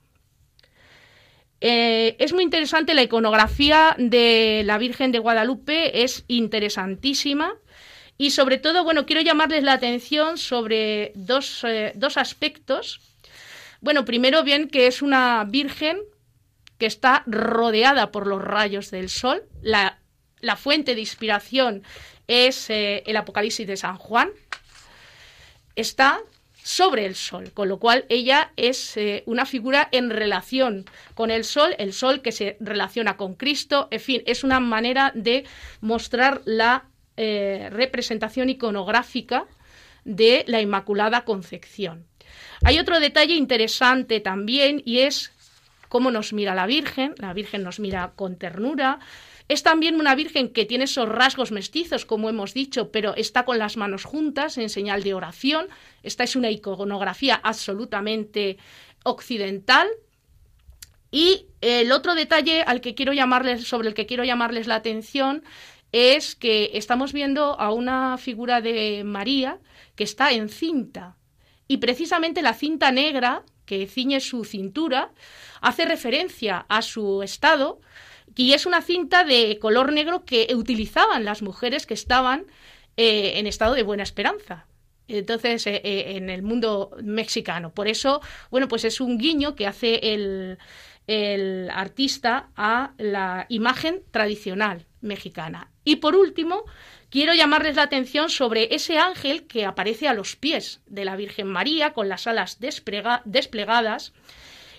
Eh, 1.61 2.17
es 2.19 2.33
muy 2.33 2.43
interesante 2.43 2.95
la 2.95 3.03
iconografía 3.03 3.95
de 3.99 4.63
la 4.65 4.79
Virgen 4.79 5.13
de 5.13 5.19
Guadalupe, 5.19 6.03
es 6.03 6.25
interesantísima. 6.29 7.55
Y 8.19 8.31
sobre 8.31 8.57
todo, 8.59 8.83
bueno, 8.83 9.05
quiero 9.05 9.21
llamarles 9.21 9.63
la 9.63 9.75
atención 9.75 10.39
sobre 10.39 11.13
dos, 11.15 11.65
eh, 11.65 11.93
dos 11.95 12.17
aspectos. 12.17 13.01
Bueno, 13.81 14.05
primero 14.05 14.43
bien 14.43 14.69
que 14.69 14.87
es 14.87 15.03
una 15.03 15.45
virgen 15.45 15.99
que 16.79 16.87
está 16.87 17.23
rodeada 17.27 18.11
por 18.13 18.27
los 18.27 18.43
rayos 18.43 18.91
del 18.91 19.11
sol. 19.11 19.43
La, 19.61 19.99
fuente 20.57 20.95
de 20.95 21.01
inspiración 21.01 21.83
es 22.27 22.71
eh, 22.71 23.03
el 23.07 23.17
Apocalipsis 23.17 23.67
de 23.67 23.77
San 23.77 23.97
Juan. 23.97 24.31
Está 25.75 26.21
sobre 26.67 27.07
el 27.07 27.15
sol, 27.15 27.53
con 27.55 27.69
lo 27.69 27.79
cual 27.79 28.07
ella 28.09 28.51
es 28.57 28.97
eh, 28.97 29.23
una 29.27 29.47
figura 29.47 29.89
en 29.93 30.11
relación 30.11 30.85
con 31.15 31.31
el 31.31 31.45
sol, 31.45 31.77
el 31.79 31.93
sol 31.93 32.23
que 32.23 32.33
se 32.33 32.57
relaciona 32.59 33.17
con 33.17 33.37
Cristo, 33.37 33.87
en 33.93 34.01
fin, 34.01 34.23
es 34.27 34.43
una 34.43 34.59
manera 34.59 35.13
de 35.15 35.45
mostrar 35.81 36.43
la 36.45 36.87
eh, 37.17 37.69
representación 37.71 38.51
iconográfica 38.51 39.47
de 40.05 40.45
la 40.49 40.61
Inmaculada 40.61 41.25
Concepción. 41.25 42.05
Hay 42.65 42.81
otro 42.81 42.99
detalle 42.99 43.35
interesante 43.35 44.19
también 44.19 44.83
y 44.85 44.99
es 44.99 45.31
cómo 45.89 46.11
nos 46.11 46.33
mira 46.33 46.57
la 46.57 46.67
Virgen. 46.67 47.15
La 47.19 47.33
Virgen 47.33 47.63
nos 47.63 47.79
mira 47.79 48.11
con 48.17 48.35
ternura. 48.39 48.99
Es 49.49 49.63
también 49.63 50.01
una 50.01 50.15
Virgen 50.15 50.49
que 50.49 50.65
tiene 50.65 50.85
esos 50.85 51.09
rasgos 51.09 51.53
mestizos, 51.53 52.05
como 52.05 52.29
hemos 52.29 52.53
dicho, 52.53 52.91
pero 52.91 53.15
está 53.15 53.45
con 53.45 53.59
las 53.59 53.77
manos 53.77 54.05
juntas 54.05 54.59
en 54.59 54.69
señal 54.69 55.03
de 55.03 55.15
oración. 55.15 55.69
Esta 56.03 56.25
es 56.25 56.35
una 56.35 56.51
iconografía 56.51 57.41
absolutamente 57.43 58.59
occidental. 59.05 59.87
Y 61.13 61.47
el 61.61 61.93
otro 61.93 62.15
detalle 62.15 62.63
al 62.63 62.81
que 62.81 62.95
quiero 62.95 63.13
llamarles, 63.13 63.69
sobre 63.69 63.89
el 63.89 63.95
que 63.95 64.07
quiero 64.07 64.25
llamarles 64.25 64.67
la 64.67 64.75
atención 64.75 65.45
es 65.93 66.35
que 66.35 66.73
estamos 66.75 67.13
viendo 67.13 67.59
a 67.59 67.73
una 67.73 68.19
figura 68.19 68.61
de 68.61 69.03
María 69.05 69.61
que 69.95 70.05
está 70.05 70.33
en 70.33 70.49
cinta. 70.49 71.17
Y 71.69 71.79
precisamente 71.79 72.43
la 72.43 72.55
cinta 72.55 72.91
negra 72.91 73.45
que 73.65 73.87
ciñe 73.87 74.21
su 74.21 74.45
cintura 74.45 75.13
hace 75.61 75.85
referencia 75.85 76.67
a 76.69 76.83
su 76.83 77.23
estado 77.23 77.81
y 78.35 78.53
es 78.53 78.67
una 78.67 78.83
cinta 78.83 79.25
de 79.25 79.59
color 79.59 79.93
negro 79.93 80.25
que 80.25 80.49
utilizaban 80.55 81.25
las 81.25 81.43
mujeres 81.43 81.87
que 81.87 81.95
estaban 81.95 82.47
eh, 82.97 83.39
en 83.39 83.47
estado 83.47 83.75
de 83.75 83.83
buena 83.83 84.03
esperanza. 84.03 84.67
Entonces, 85.09 85.67
eh, 85.67 85.81
eh, 85.85 86.17
en 86.17 86.31
el 86.31 86.43
mundo 86.43 86.91
mexicano. 87.03 87.73
Por 87.73 87.89
eso, 87.89 88.21
bueno, 88.51 88.69
pues 88.69 88.85
es 88.85 89.01
un 89.01 89.19
guiño 89.19 89.55
que 89.55 89.67
hace 89.67 90.15
el, 90.15 90.59
el 91.07 91.71
artista 91.71 92.49
a 92.57 92.93
la 92.99 93.47
imagen 93.49 94.03
tradicional 94.11 94.87
mexicana. 95.01 95.71
Y 95.85 95.97
por 95.97 96.17
último, 96.17 96.65
quiero 97.11 97.35
llamarles 97.35 97.77
la 97.77 97.83
atención 97.83 98.29
sobre 98.29 98.75
ese 98.75 98.99
ángel 98.99 99.47
que 99.47 99.65
aparece 99.65 100.09
a 100.09 100.15
los 100.15 100.35
pies 100.35 100.81
de 100.87 101.05
la 101.05 101.17
Virgen 101.17 101.47
María 101.47 101.93
con 101.93 102.09
las 102.09 102.27
alas 102.27 102.59
desplegadas. 102.61 104.13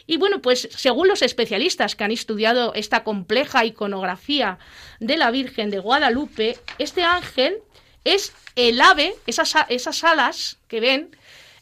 Y 0.07 0.15
bueno, 0.15 0.41
pues 0.41 0.69
según 0.71 1.09
los 1.09 1.21
especialistas 1.21 1.95
que 1.95 2.05
han 2.05 2.11
estudiado 2.11 2.73
esta 2.73 3.03
compleja 3.03 3.65
iconografía 3.65 4.57
de 5.01 5.17
la 5.17 5.31
Virgen 5.31 5.69
de 5.69 5.79
Guadalupe, 5.79 6.57
este 6.79 7.03
ángel 7.03 7.57
es 8.05 8.33
el 8.55 8.79
ave, 8.79 9.13
esas, 9.27 9.53
esas 9.67 10.03
alas 10.05 10.59
que 10.69 10.79
ven, 10.79 11.15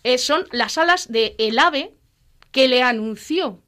eh, 0.04 0.20
son 0.20 0.48
las 0.52 0.78
alas 0.78 1.12
del 1.12 1.34
el 1.40 1.58
ave 1.58 1.96
que 2.52 2.68
le 2.68 2.84
anunció 2.84 3.64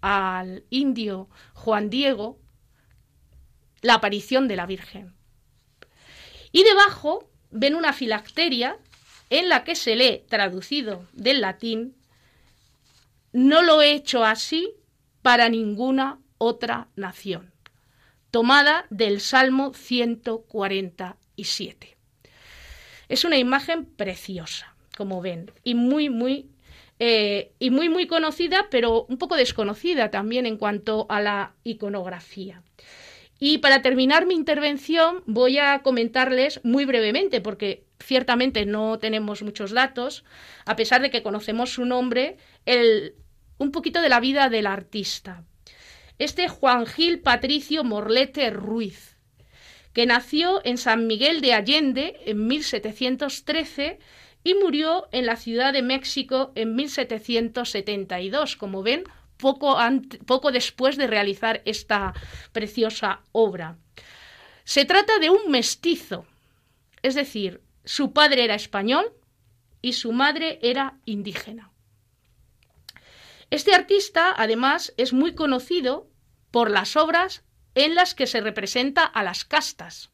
al 0.00 0.64
indio 0.70 1.28
Juan 1.54 1.90
Diego 1.90 2.38
la 3.80 3.94
aparición 3.94 4.46
de 4.46 4.56
la 4.56 4.66
Virgen. 4.66 5.14
Y 6.52 6.62
debajo 6.62 7.28
ven 7.50 7.74
una 7.74 7.92
filacteria 7.92 8.78
en 9.30 9.48
la 9.48 9.64
que 9.64 9.74
se 9.74 9.96
lee, 9.96 10.24
traducido 10.28 11.06
del 11.12 11.40
latín, 11.40 11.96
no 13.32 13.62
lo 13.62 13.82
he 13.82 13.92
hecho 13.92 14.24
así 14.24 14.74
para 15.22 15.48
ninguna 15.48 16.20
otra 16.38 16.88
nación, 16.96 17.52
tomada 18.30 18.86
del 18.90 19.20
Salmo 19.20 19.72
147. 19.74 21.96
Es 23.08 23.24
una 23.24 23.38
imagen 23.38 23.84
preciosa, 23.84 24.74
como 24.96 25.20
ven, 25.20 25.50
y 25.64 25.74
muy, 25.74 26.10
muy, 26.10 26.50
eh, 26.98 27.52
y 27.58 27.70
muy, 27.70 27.88
muy 27.88 28.06
conocida, 28.06 28.68
pero 28.70 29.06
un 29.08 29.18
poco 29.18 29.36
desconocida 29.36 30.10
también 30.10 30.46
en 30.46 30.56
cuanto 30.56 31.06
a 31.08 31.20
la 31.20 31.54
iconografía. 31.62 32.62
Y 33.38 33.58
para 33.58 33.82
terminar 33.82 34.26
mi 34.26 34.34
intervención 34.34 35.22
voy 35.26 35.58
a 35.58 35.80
comentarles 35.80 36.60
muy 36.64 36.84
brevemente, 36.84 37.40
porque 37.40 37.84
ciertamente 37.98 38.66
no 38.66 38.98
tenemos 38.98 39.42
muchos 39.42 39.72
datos, 39.72 40.24
a 40.64 40.76
pesar 40.76 41.02
de 41.02 41.10
que 41.10 41.22
conocemos 41.22 41.70
su 41.70 41.84
nombre, 41.84 42.36
el, 42.66 43.14
un 43.62 43.70
poquito 43.70 44.00
de 44.02 44.08
la 44.08 44.18
vida 44.18 44.48
del 44.48 44.66
artista. 44.66 45.44
Este 46.18 46.48
Juan 46.48 46.84
Gil 46.84 47.20
Patricio 47.20 47.84
Morlete 47.84 48.50
Ruiz, 48.50 49.16
que 49.92 50.04
nació 50.04 50.60
en 50.64 50.78
San 50.78 51.06
Miguel 51.06 51.40
de 51.40 51.54
Allende 51.54 52.20
en 52.26 52.46
1713 52.48 54.00
y 54.42 54.54
murió 54.54 55.08
en 55.12 55.26
la 55.26 55.36
Ciudad 55.36 55.72
de 55.72 55.82
México 55.82 56.50
en 56.56 56.74
1772. 56.74 58.56
Como 58.56 58.82
ven, 58.82 59.04
poco, 59.36 59.78
poco 60.26 60.50
después 60.50 60.96
de 60.96 61.06
realizar 61.06 61.62
esta 61.64 62.14
preciosa 62.50 63.20
obra. 63.30 63.78
Se 64.64 64.84
trata 64.84 65.20
de 65.20 65.30
un 65.30 65.50
mestizo, 65.50 66.26
es 67.02 67.14
decir, 67.14 67.60
su 67.84 68.12
padre 68.12 68.44
era 68.44 68.56
español 68.56 69.12
y 69.80 69.92
su 69.92 70.12
madre 70.12 70.58
era 70.62 70.98
indígena. 71.04 71.71
Este 73.52 73.74
artista, 73.74 74.34
además, 74.34 74.94
es 74.96 75.12
muy 75.12 75.34
conocido 75.34 76.08
por 76.50 76.70
las 76.70 76.96
obras 76.96 77.44
en 77.74 77.94
las 77.94 78.14
que 78.14 78.26
se 78.26 78.40
representa 78.40 79.04
a 79.04 79.22
las 79.22 79.44
castas, 79.44 80.10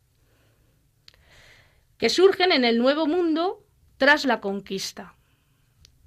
que 1.98 2.08
surgen 2.08 2.50
en 2.50 2.64
el 2.64 2.78
Nuevo 2.78 3.06
Mundo 3.06 3.64
tras 3.96 4.24
la 4.24 4.40
conquista. 4.40 5.14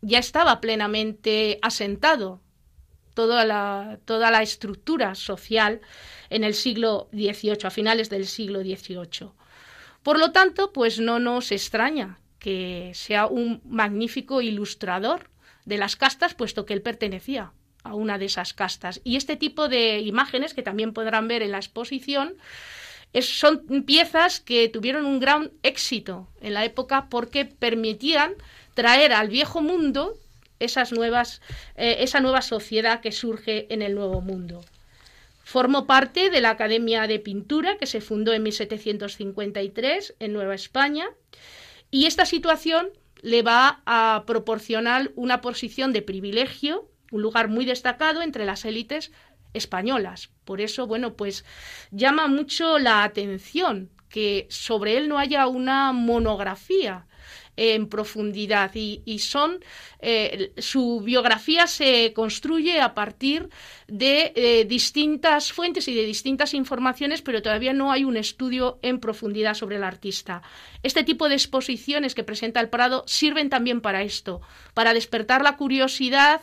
Ya 0.02 0.20
estaba 0.20 0.60
plenamente 0.60 1.58
asentado 1.62 2.42
toda 3.14 3.46
la, 3.46 3.98
toda 4.04 4.30
la 4.30 4.42
estructura 4.42 5.16
social 5.16 5.80
en 6.30 6.44
el 6.44 6.54
siglo 6.54 7.08
XVIII, 7.14 7.60
a 7.64 7.70
finales 7.70 8.10
del 8.10 8.28
siglo 8.28 8.60
XVIII. 8.60 9.30
Por 10.04 10.20
lo 10.20 10.34
tanto, 10.34 10.74
pues 10.74 11.00
no 11.00 11.20
nos 11.20 11.54
extraña 11.54 12.20
que 12.40 12.92
sea 12.94 13.28
un 13.28 13.62
magnífico 13.64 14.42
ilustrador 14.42 15.31
de 15.66 15.78
las 15.78 15.96
castas, 15.96 16.34
puesto 16.34 16.66
que 16.66 16.74
él 16.74 16.82
pertenecía 16.82 17.52
a 17.84 17.96
una 17.96 18.18
de 18.18 18.26
esas 18.26 18.54
castas. 18.54 19.02
Y 19.04 19.16
este 19.16 19.36
tipo 19.36 19.68
de 19.68 20.00
imágenes, 20.00 20.54
que 20.54 20.64
también 20.64 20.94
podrán 20.94 21.28
ver 21.28 21.42
en 21.42 21.52
la 21.52 21.58
exposición, 21.58 22.36
son 23.20 23.84
piezas 23.86 24.40
que 24.40 24.70
tuvieron 24.70 25.06
un 25.06 25.20
gran 25.20 25.52
éxito 25.64 26.28
en 26.42 26.54
la 26.54 26.64
época 26.64 27.08
porque 27.10 27.46
permitían 27.46 28.34
traer 28.74 29.12
al 29.12 29.28
viejo 29.28 29.62
mundo 29.62 30.18
esas 30.60 30.92
nuevas, 30.92 31.42
eh, 31.76 31.98
esa 32.00 32.20
nueva 32.22 32.42
sociedad 32.42 33.02
que 33.02 33.12
surge 33.12 33.74
en 33.74 33.82
el 33.82 33.96
Nuevo 33.96 34.22
Mundo. 34.22 34.64
Formó 35.44 35.86
parte 35.86 36.30
de 36.30 36.40
la 36.40 36.52
Academia 36.52 37.08
de 37.08 37.20
Pintura 37.20 37.78
que 37.78 37.88
se 37.88 38.00
fundó 38.00 38.32
en 38.32 38.44
1753 38.44 40.16
en 40.20 40.34
Nueva 40.34 40.56
España 40.56 41.10
y 41.90 42.06
esta 42.06 42.26
situación 42.26 42.90
le 43.22 43.42
va 43.44 43.82
a 43.86 44.24
proporcionar 44.26 45.12
una 45.16 45.42
posición 45.42 45.94
de 45.94 46.02
privilegio, 46.02 46.90
un 47.12 47.22
lugar 47.22 47.48
muy 47.48 47.66
destacado 47.66 48.22
entre 48.22 48.46
las 48.46 48.66
élites 48.66 49.12
españolas. 49.54 50.32
Por 50.46 50.62
eso, 50.62 50.88
bueno, 50.88 51.16
pues 51.16 51.46
llama 51.92 52.28
mucho 52.28 52.80
la 52.80 53.04
atención 53.04 53.90
que 54.10 54.48
sobre 54.50 54.98
él 54.98 55.08
no 55.08 55.18
haya 55.18 55.48
una 55.48 55.92
monografía 55.94 57.08
en 57.58 57.88
profundidad 57.88 58.72
y, 58.74 59.20
son 59.20 59.60
eh, 60.00 60.52
su 60.58 61.02
biografía 61.02 61.68
se 61.68 62.14
construye 62.14 62.82
a 62.82 62.94
partir 62.94 63.50
de 63.88 64.34
eh, 64.36 64.66
distintas 64.66 65.52
fuentes 65.52 65.88
y 65.88 65.94
de 65.94 66.06
distintas 66.06 66.54
informaciones, 66.54 67.22
pero 67.22 67.42
todavía 67.42 67.74
no 67.74 67.92
hay 67.92 68.04
un 68.04 68.18
estudio 68.18 68.80
en 68.82 69.00
profundidad 69.00 69.54
sobre 69.54 69.76
el 69.76 69.84
artista. 69.84 70.42
Este 70.82 71.04
tipo 71.04 71.30
de 71.30 71.36
exposiciones 71.36 72.16
que 72.16 72.24
presenta 72.24 72.60
el 72.60 72.70
Prado 72.70 73.04
sirven 73.06 73.50
también 73.50 73.82
para 73.82 74.02
esto, 74.02 74.42
para 74.74 74.94
despertar 74.94 75.44
la 75.44 75.58
curiosidad 75.58 76.42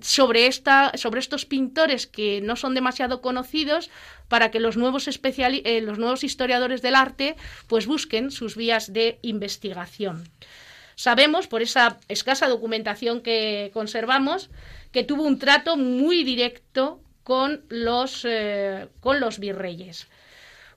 sobre, 0.00 0.46
esta, 0.46 0.92
sobre 0.96 1.20
estos 1.20 1.46
pintores 1.46 2.06
que 2.06 2.40
no 2.40 2.56
son 2.56 2.74
demasiado 2.74 3.20
conocidos, 3.20 3.90
para 4.28 4.50
que 4.50 4.60
los 4.60 4.76
nuevos, 4.76 5.08
eh, 5.08 5.80
los 5.82 5.98
nuevos 5.98 6.22
historiadores 6.24 6.82
del 6.82 6.94
arte 6.94 7.36
pues 7.66 7.86
busquen 7.86 8.30
sus 8.30 8.56
vías 8.56 8.92
de 8.92 9.18
investigación. 9.22 10.28
Sabemos, 10.94 11.48
por 11.48 11.62
esa 11.62 11.98
escasa 12.08 12.46
documentación 12.46 13.22
que 13.22 13.70
conservamos, 13.74 14.50
que 14.92 15.02
tuvo 15.02 15.24
un 15.24 15.38
trato 15.38 15.76
muy 15.76 16.24
directo 16.24 17.00
con 17.24 17.64
los, 17.68 18.24
eh, 18.24 18.88
con 19.00 19.18
los 19.18 19.38
virreyes. 19.38 20.08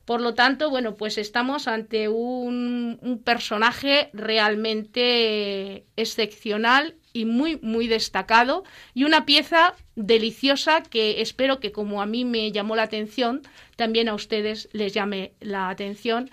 Por 0.06 0.20
lo 0.20 0.34
tanto, 0.34 0.70
bueno, 0.70 0.96
pues 0.96 1.18
estamos 1.18 1.68
ante 1.68 2.10
un, 2.10 3.00
un, 3.02 3.20
personaje 3.20 4.10
realmente 4.12 5.86
excepcional 5.96 6.96
y 7.14 7.24
muy, 7.24 7.58
muy 7.62 7.88
destacado 7.88 8.66
y 8.94 9.06
una 9.06 9.26
pieza 9.26 9.76
deliciosa 9.96 10.84
que 10.84 11.22
espero 11.22 11.62
que 11.62 11.72
como 11.72 12.02
a 12.02 12.06
mí 12.06 12.26
me 12.26 12.52
llamó 12.52 12.76
la 12.76 12.84
atención, 12.84 13.44
también 13.78 14.10
a 14.10 14.14
ustedes 14.14 14.68
les 14.74 14.94
llame 14.94 15.32
la 15.40 15.70
atención 15.70 16.30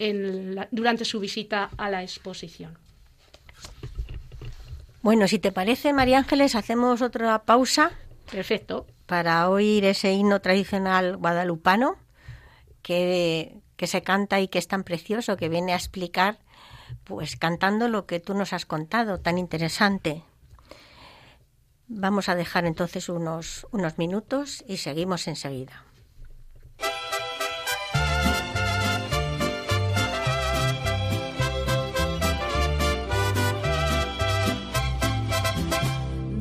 en 0.00 0.56
durante 0.72 1.04
su 1.04 1.20
visita 1.20 1.70
a 1.76 1.90
la 1.90 2.02
exposición. 2.02 2.76
Bueno, 5.00 5.28
si 5.28 5.38
te 5.38 5.52
parece, 5.52 5.92
María 5.92 6.18
Ángeles, 6.18 6.56
hacemos 6.56 7.02
otra 7.02 7.40
pausa. 7.44 7.92
Perfecto. 8.30 8.86
Para 9.06 9.48
oír 9.48 9.84
ese 9.84 10.12
himno 10.12 10.40
tradicional 10.40 11.16
guadalupano 11.16 11.98
que, 12.82 13.60
que 13.76 13.86
se 13.86 14.02
canta 14.02 14.40
y 14.40 14.48
que 14.48 14.58
es 14.58 14.68
tan 14.68 14.84
precioso, 14.84 15.36
que 15.36 15.48
viene 15.48 15.72
a 15.72 15.76
explicar, 15.76 16.38
pues 17.04 17.36
cantando 17.36 17.88
lo 17.88 18.06
que 18.06 18.20
tú 18.20 18.34
nos 18.34 18.52
has 18.52 18.66
contado, 18.66 19.18
tan 19.18 19.38
interesante. 19.38 20.22
Vamos 21.88 22.28
a 22.28 22.34
dejar 22.34 22.64
entonces 22.64 23.08
unos, 23.08 23.66
unos 23.70 23.98
minutos 23.98 24.64
y 24.66 24.78
seguimos 24.78 25.28
enseguida. 25.28 25.84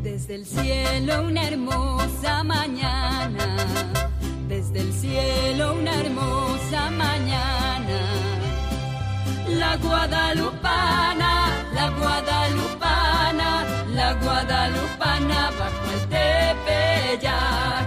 Desde 0.01 0.35
el 0.35 0.45
cielo 0.45 1.23
una 1.23 1.47
hermosa 1.47 2.43
mañana, 2.43 2.80
cielo 5.01 5.73
una 5.73 5.93
hermosa 6.01 6.81
mañana. 6.91 7.99
La 9.61 9.75
guadalupana, 9.77 11.31
la 11.73 11.87
guadalupana, 11.99 13.49
la 13.97 14.13
guadalupana 14.23 15.39
bajo 15.59 15.85
el 15.95 16.01
tepeyac. 16.13 17.85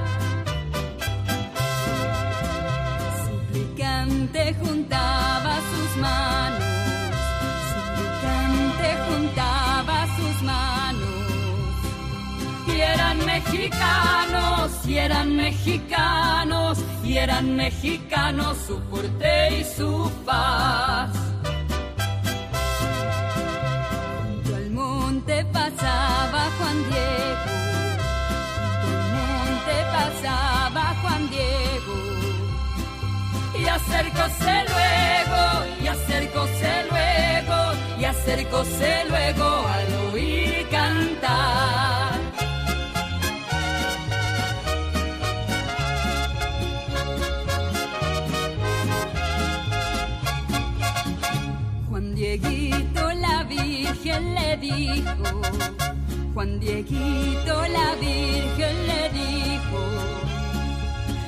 Suplicante 3.25 4.43
juntaba 4.61 5.55
sus 5.71 5.91
manos, 6.07 6.65
suplicante 7.73 8.89
juntaba 9.07 9.97
sus 10.17 10.37
manos. 10.43 11.15
Y 12.67 12.81
eran 12.81 13.17
mexicanos, 13.25 14.71
y 14.87 14.99
eran 14.99 15.37
mexicanos, 15.37 16.84
eran 17.17 17.57
mexicanos 17.57 18.57
su 18.67 18.81
porte 18.91 19.61
y 19.61 19.65
su 19.65 20.11
paz. 20.27 21.11
Junto 24.17 24.57
al 24.57 24.71
monte 24.71 25.45
pasaba 25.53 26.41
Juan 26.59 26.79
Diego, 26.91 27.53
junto 28.83 28.99
al 28.99 29.09
monte 29.21 29.77
pasaba 29.97 30.95
Juan 31.03 31.31
Diego. 31.31 31.97
Y 33.61 33.65
acercóse 33.69 34.55
luego, 34.73 35.43
y 35.83 35.87
acercóse 35.87 36.73
luego, 36.91 37.59
y 38.01 38.05
acercóse 38.05 39.05
luego 39.09 39.67
al 39.77 40.13
oír 40.13 40.69
cantar. 40.71 41.94
Juan 56.45 56.61
Dieguito 56.61 57.63
la 57.69 57.95
Virgen 57.95 58.77
le 58.87 59.09
dijo, 59.19 59.81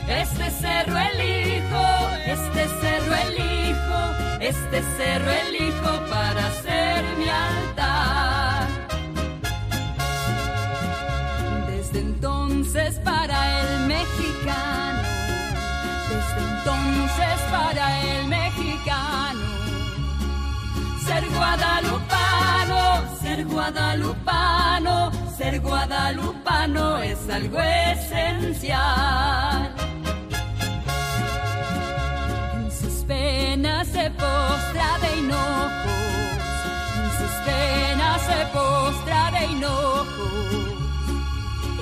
este 0.08 0.50
cerro 0.50 0.98
elijo, 0.98 1.84
este 2.26 2.68
cerro 2.82 3.14
elijo, 3.14 3.98
este 4.40 4.82
cerro 4.98 5.30
elijo 5.30 5.55
guadalupano, 23.66 25.10
ser 25.36 25.60
guadalupano, 25.60 26.98
es 26.98 27.28
algo 27.28 27.60
esencial. 27.60 29.74
En 32.54 32.70
sus 32.70 33.02
penas 33.04 33.88
se 33.88 34.08
postra 34.10 34.98
de 35.02 35.16
hinojos, 35.18 35.90
en 36.96 37.10
sus 37.18 37.32
penas 37.44 38.22
se 38.22 38.46
postra 38.56 39.30
de 39.32 39.46
hinojos. 39.46 40.72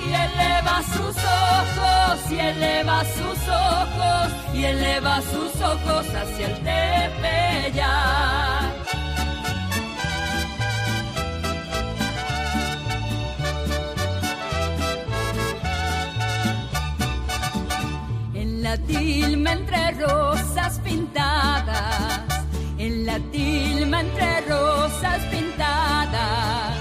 Y 0.05 0.07
eleva 0.25 0.75
sus 0.91 1.15
ojos, 1.23 2.31
y 2.31 2.39
eleva 2.39 3.03
sus 3.03 3.47
ojos, 3.47 4.33
y 4.55 4.65
eleva 4.65 5.21
sus 5.21 5.61
ojos 5.61 6.07
hacia 6.15 6.47
el 6.47 6.55
Tepeyac. 6.63 8.74
La 18.75 18.81
tilma 18.87 19.51
entre 19.53 19.91
rosas 19.91 20.79
pintadas, 20.83 22.21
en 22.77 23.05
la 23.05 23.19
tilma 23.31 24.01
entre 24.01 24.41
rosas 24.49 25.21
pintadas, 25.31 26.75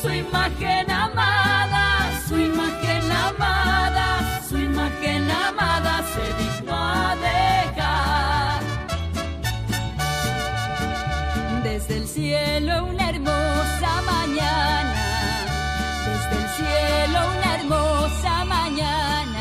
su 0.00 0.08
imagen 0.12 0.88
amada, 0.90 1.84
su 2.28 2.38
imagen 2.38 3.10
amada, 3.10 4.40
su 4.48 4.56
imagen 4.56 5.28
amada 5.48 6.04
se 6.12 6.26
dignó 6.42 6.76
a 6.76 7.16
dejar. 7.16 8.62
Desde 11.64 11.96
el 11.96 12.06
cielo 12.06 12.84
una 12.84 13.10
hermosa 13.10 13.90
mañana, 14.12 15.04
desde 16.06 16.34
el 16.42 16.48
cielo 16.58 17.18
una 17.36 17.54
hermosa 17.56 18.44
mañana. 18.44 19.33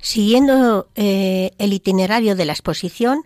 Siguiendo 0.00 0.88
eh, 0.96 1.52
el 1.58 1.72
itinerario 1.72 2.34
de 2.34 2.44
la 2.44 2.52
exposición, 2.52 3.24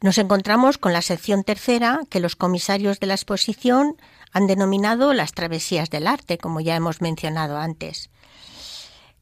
nos 0.00 0.18
encontramos 0.18 0.78
con 0.78 0.92
la 0.92 1.02
sección 1.02 1.44
tercera 1.44 2.02
que 2.08 2.20
los 2.20 2.36
comisarios 2.36 3.00
de 3.00 3.06
la 3.06 3.14
exposición 3.14 3.96
han 4.32 4.46
denominado 4.46 5.12
las 5.12 5.32
travesías 5.32 5.90
del 5.90 6.06
arte, 6.06 6.38
como 6.38 6.60
ya 6.60 6.76
hemos 6.76 7.00
mencionado 7.00 7.56
antes. 7.56 8.10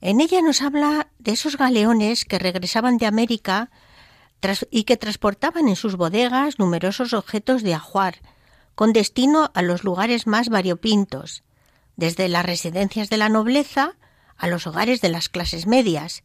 En 0.01 0.20
ella 0.20 0.43
nos 0.43 0.62
habla 0.62 1.09
de 1.18 1.32
esos 1.32 1.57
galeones 1.57 2.24
que 2.24 2.38
regresaban 2.38 2.99
de 2.99 3.07
América 3.07 3.70
y 4.70 4.84
que 4.84 4.97
transportaban 4.97 5.68
en 5.68 5.76
sus 5.76 5.97
bodegas 5.97 6.59
numerosos 6.59 7.12
objetos 7.12 7.62
de 7.62 7.74
ajuar, 7.74 8.16
con 8.80 8.94
destino 8.94 9.50
a 9.52 9.60
los 9.60 9.84
lugares 9.84 10.26
más 10.26 10.48
variopintos, 10.48 11.42
desde 11.96 12.30
las 12.30 12.46
residencias 12.46 13.10
de 13.10 13.18
la 13.18 13.28
nobleza 13.28 13.98
a 14.38 14.46
los 14.46 14.66
hogares 14.66 15.02
de 15.02 15.10
las 15.10 15.28
clases 15.28 15.66
medias, 15.66 16.22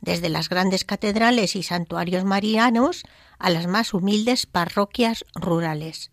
desde 0.00 0.30
las 0.30 0.48
grandes 0.48 0.86
catedrales 0.86 1.54
y 1.54 1.62
santuarios 1.62 2.24
marianos 2.24 3.02
a 3.38 3.50
las 3.50 3.66
más 3.66 3.92
humildes 3.92 4.46
parroquias 4.46 5.26
rurales. 5.34 6.10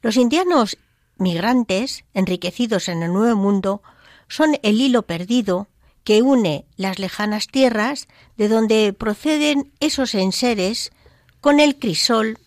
Los 0.00 0.16
indianos 0.16 0.78
migrantes, 1.18 2.06
enriquecidos 2.14 2.88
en 2.88 3.02
el 3.02 3.12
Nuevo 3.12 3.36
Mundo, 3.36 3.82
son 4.26 4.58
el 4.62 4.80
hilo 4.80 5.02
perdido 5.02 5.68
que 6.02 6.22
une 6.22 6.64
las 6.78 6.98
lejanas 6.98 7.48
tierras 7.48 8.08
de 8.38 8.48
donde 8.48 8.94
proceden 8.94 9.70
esos 9.80 10.14
enseres 10.14 10.92
con 11.42 11.60
el 11.60 11.78
crisol 11.78 12.38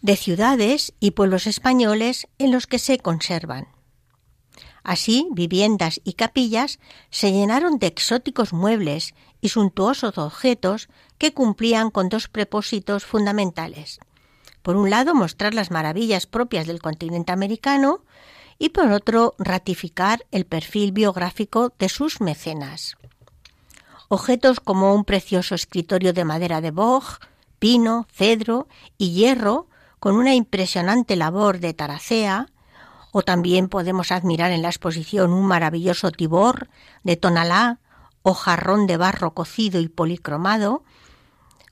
de 0.00 0.16
ciudades 0.16 0.92
y 1.00 1.12
pueblos 1.12 1.46
españoles 1.46 2.28
en 2.38 2.52
los 2.52 2.66
que 2.66 2.78
se 2.78 2.98
conservan. 2.98 3.68
Así, 4.82 5.28
viviendas 5.32 6.00
y 6.04 6.14
capillas 6.14 6.78
se 7.10 7.32
llenaron 7.32 7.78
de 7.78 7.88
exóticos 7.88 8.52
muebles 8.52 9.14
y 9.40 9.50
suntuosos 9.50 10.18
objetos 10.18 10.88
que 11.18 11.34
cumplían 11.34 11.90
con 11.90 12.08
dos 12.08 12.28
propósitos 12.28 13.04
fundamentales. 13.04 14.00
Por 14.62 14.76
un 14.76 14.90
lado, 14.90 15.14
mostrar 15.14 15.54
las 15.54 15.70
maravillas 15.70 16.26
propias 16.26 16.66
del 16.66 16.80
continente 16.80 17.32
americano 17.32 18.02
y 18.58 18.70
por 18.70 18.90
otro, 18.90 19.34
ratificar 19.38 20.26
el 20.32 20.44
perfil 20.44 20.92
biográfico 20.92 21.72
de 21.78 21.88
sus 21.88 22.20
mecenas. 22.20 22.96
Objetos 24.08 24.58
como 24.58 24.94
un 24.94 25.04
precioso 25.04 25.54
escritorio 25.54 26.12
de 26.12 26.24
madera 26.24 26.60
de 26.60 26.70
boj, 26.70 27.18
pino, 27.58 28.06
cedro 28.10 28.68
y 28.96 29.12
hierro 29.12 29.68
con 30.00 30.16
una 30.16 30.34
impresionante 30.34 31.16
labor 31.16 31.60
de 31.60 31.74
taracea, 31.74 32.46
o 33.12 33.22
también 33.22 33.68
podemos 33.68 34.12
admirar 34.12 34.52
en 34.52 34.62
la 34.62 34.68
exposición 34.68 35.32
un 35.32 35.46
maravilloso 35.46 36.10
tibor 36.10 36.68
de 37.04 37.16
tonalá 37.16 37.80
o 38.22 38.34
jarrón 38.34 38.86
de 38.86 38.96
barro 38.96 39.32
cocido 39.32 39.80
y 39.80 39.88
policromado, 39.88 40.84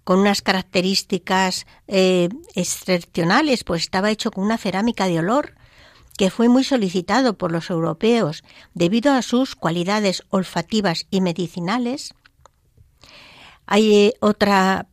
con 0.04 0.20
unas 0.20 0.40
características 0.40 1.66
eh, 1.88 2.28
excepcionales, 2.54 3.64
pues 3.64 3.82
estaba 3.82 4.10
hecho 4.10 4.30
con 4.30 4.44
una 4.44 4.56
cerámica 4.56 5.06
de 5.06 5.18
olor 5.18 5.56
que 6.16 6.30
fue 6.30 6.48
muy 6.48 6.64
solicitado 6.64 7.36
por 7.36 7.52
los 7.52 7.70
europeos 7.70 8.42
debido 8.72 9.12
a 9.12 9.22
sus 9.22 9.54
cualidades 9.54 10.22
olfativas 10.30 11.06
y 11.10 11.20
medicinales. 11.20 12.14
Hay 13.66 13.94
eh, 13.94 14.14
otra 14.20 14.86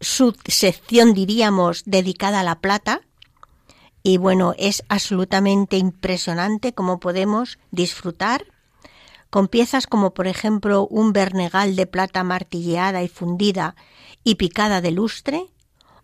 subsección, 0.00 1.14
diríamos, 1.14 1.82
dedicada 1.86 2.40
a 2.40 2.44
la 2.44 2.60
plata, 2.60 3.02
y 4.02 4.16
bueno, 4.16 4.54
es 4.58 4.84
absolutamente 4.88 5.76
impresionante 5.76 6.72
cómo 6.72 7.00
podemos 7.00 7.58
disfrutar 7.70 8.46
con 9.30 9.48
piezas 9.48 9.86
como 9.86 10.14
por 10.14 10.26
ejemplo 10.26 10.86
un 10.86 11.12
bernegal 11.12 11.76
de 11.76 11.86
plata 11.86 12.24
martilleada 12.24 13.02
y 13.02 13.08
fundida 13.08 13.74
y 14.24 14.36
picada 14.36 14.80
de 14.80 14.92
lustre, 14.92 15.46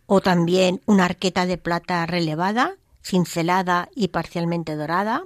o 0.07 0.20
también 0.20 0.82
una 0.84 1.07
arqueta 1.07 1.47
de 1.47 1.57
plata 1.57 2.05
relevada, 2.05 2.76
cincelada 3.03 3.88
y 3.95 4.09
parcialmente 4.09 4.76
dorada. 4.76 5.24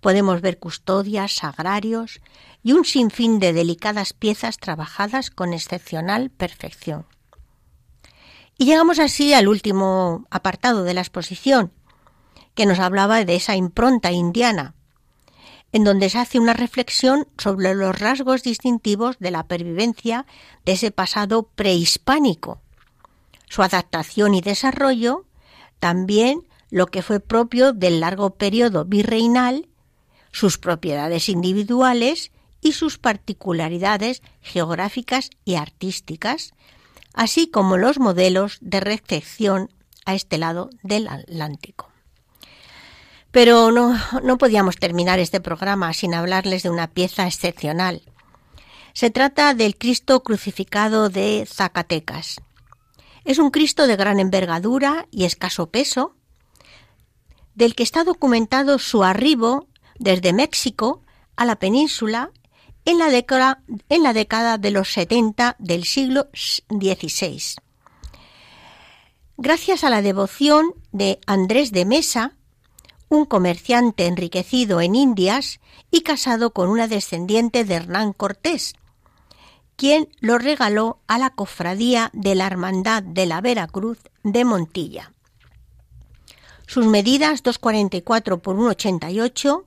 Podemos 0.00 0.40
ver 0.40 0.58
custodias, 0.58 1.32
sagrarios 1.32 2.20
y 2.62 2.72
un 2.72 2.84
sinfín 2.84 3.38
de 3.38 3.52
delicadas 3.52 4.12
piezas 4.12 4.58
trabajadas 4.58 5.30
con 5.30 5.52
excepcional 5.52 6.30
perfección. 6.30 7.06
Y 8.58 8.64
llegamos 8.64 8.98
así 8.98 9.34
al 9.34 9.48
último 9.48 10.26
apartado 10.30 10.82
de 10.84 10.94
la 10.94 11.02
exposición, 11.02 11.72
que 12.54 12.66
nos 12.66 12.78
hablaba 12.78 13.24
de 13.24 13.36
esa 13.36 13.54
impronta 13.54 14.12
indiana, 14.12 14.74
en 15.72 15.84
donde 15.84 16.08
se 16.08 16.18
hace 16.18 16.38
una 16.38 16.54
reflexión 16.54 17.28
sobre 17.36 17.74
los 17.74 17.98
rasgos 17.98 18.42
distintivos 18.42 19.18
de 19.18 19.30
la 19.30 19.46
pervivencia 19.46 20.24
de 20.64 20.72
ese 20.72 20.90
pasado 20.90 21.50
prehispánico, 21.54 22.62
su 23.48 23.62
adaptación 23.62 24.34
y 24.34 24.40
desarrollo, 24.40 25.26
también 25.78 26.46
lo 26.70 26.86
que 26.86 27.02
fue 27.02 27.20
propio 27.20 27.72
del 27.72 28.00
largo 28.00 28.36
periodo 28.36 28.86
virreinal, 28.86 29.68
sus 30.32 30.56
propiedades 30.56 31.28
individuales 31.28 32.32
y 32.60 32.72
sus 32.72 32.98
particularidades 32.98 34.22
geográficas 34.40 35.30
y 35.44 35.56
artísticas, 35.56 36.54
así 37.16 37.48
como 37.48 37.78
los 37.78 37.98
modelos 37.98 38.58
de 38.60 38.78
recepción 38.78 39.70
a 40.04 40.14
este 40.14 40.38
lado 40.38 40.70
del 40.82 41.08
Atlántico. 41.08 41.90
Pero 43.32 43.72
no, 43.72 43.98
no 44.22 44.38
podíamos 44.38 44.76
terminar 44.76 45.18
este 45.18 45.40
programa 45.40 45.92
sin 45.92 46.14
hablarles 46.14 46.62
de 46.62 46.70
una 46.70 46.86
pieza 46.86 47.26
excepcional. 47.26 48.02
Se 48.92 49.10
trata 49.10 49.54
del 49.54 49.76
Cristo 49.76 50.22
crucificado 50.22 51.08
de 51.08 51.46
Zacatecas. 51.50 52.40
Es 53.24 53.38
un 53.38 53.50
Cristo 53.50 53.86
de 53.86 53.96
gran 53.96 54.20
envergadura 54.20 55.08
y 55.10 55.24
escaso 55.24 55.70
peso, 55.70 56.14
del 57.54 57.74
que 57.74 57.82
está 57.82 58.04
documentado 58.04 58.78
su 58.78 59.04
arribo 59.04 59.66
desde 59.98 60.32
México 60.32 61.02
a 61.36 61.46
la 61.46 61.56
península 61.56 62.30
en 62.86 62.98
la 62.98 63.10
década, 64.12 64.58
de 64.58 64.70
los 64.70 64.92
70 64.92 65.56
del 65.58 65.84
siglo 65.84 66.28
XVI. 66.32 67.56
Gracias 69.36 69.84
a 69.84 69.90
la 69.90 70.00
devoción 70.00 70.72
de 70.92 71.18
Andrés 71.26 71.72
de 71.72 71.84
Mesa, 71.84 72.36
un 73.08 73.26
comerciante 73.26 74.06
enriquecido 74.06 74.80
en 74.80 74.94
Indias 74.94 75.60
y 75.90 76.00
casado 76.02 76.52
con 76.52 76.68
una 76.68 76.88
descendiente 76.88 77.64
de 77.64 77.74
Hernán 77.74 78.12
Cortés, 78.12 78.74
quien 79.74 80.08
lo 80.20 80.38
regaló 80.38 81.00
a 81.08 81.18
la 81.18 81.30
cofradía 81.30 82.10
de 82.14 82.34
la 82.34 82.46
Hermandad 82.46 83.02
de 83.02 83.26
la 83.26 83.40
Veracruz 83.40 83.98
de 84.22 84.44
Montilla. 84.44 85.12
Sus 86.66 86.86
medidas 86.86 87.42
244 87.42 88.38
por 88.38 88.56
188 88.56 89.65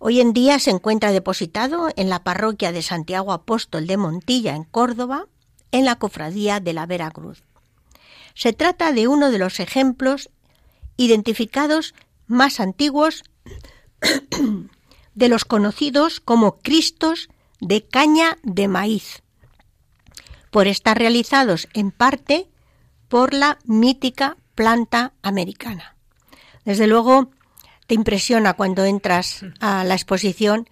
Hoy 0.00 0.20
en 0.20 0.32
día 0.32 0.60
se 0.60 0.70
encuentra 0.70 1.10
depositado 1.10 1.88
en 1.96 2.08
la 2.08 2.22
parroquia 2.22 2.70
de 2.70 2.82
Santiago 2.82 3.32
Apóstol 3.32 3.88
de 3.88 3.96
Montilla, 3.96 4.54
en 4.54 4.62
Córdoba, 4.62 5.26
en 5.72 5.84
la 5.84 5.96
cofradía 5.96 6.60
de 6.60 6.72
la 6.72 6.86
Veracruz. 6.86 7.42
Se 8.34 8.52
trata 8.52 8.92
de 8.92 9.08
uno 9.08 9.32
de 9.32 9.38
los 9.38 9.58
ejemplos 9.58 10.30
identificados 10.96 11.94
más 12.28 12.60
antiguos 12.60 13.24
de 15.14 15.28
los 15.28 15.44
conocidos 15.44 16.20
como 16.20 16.58
Cristos 16.58 17.28
de 17.60 17.84
caña 17.84 18.38
de 18.44 18.68
maíz, 18.68 19.24
por 20.52 20.68
estar 20.68 20.96
realizados 20.96 21.66
en 21.74 21.90
parte 21.90 22.48
por 23.08 23.34
la 23.34 23.58
mítica 23.64 24.36
planta 24.54 25.12
americana. 25.22 25.96
Desde 26.64 26.86
luego, 26.86 27.30
te 27.88 27.94
impresiona 27.94 28.52
cuando 28.52 28.84
entras 28.84 29.46
a 29.60 29.82
la 29.82 29.94
exposición 29.94 30.68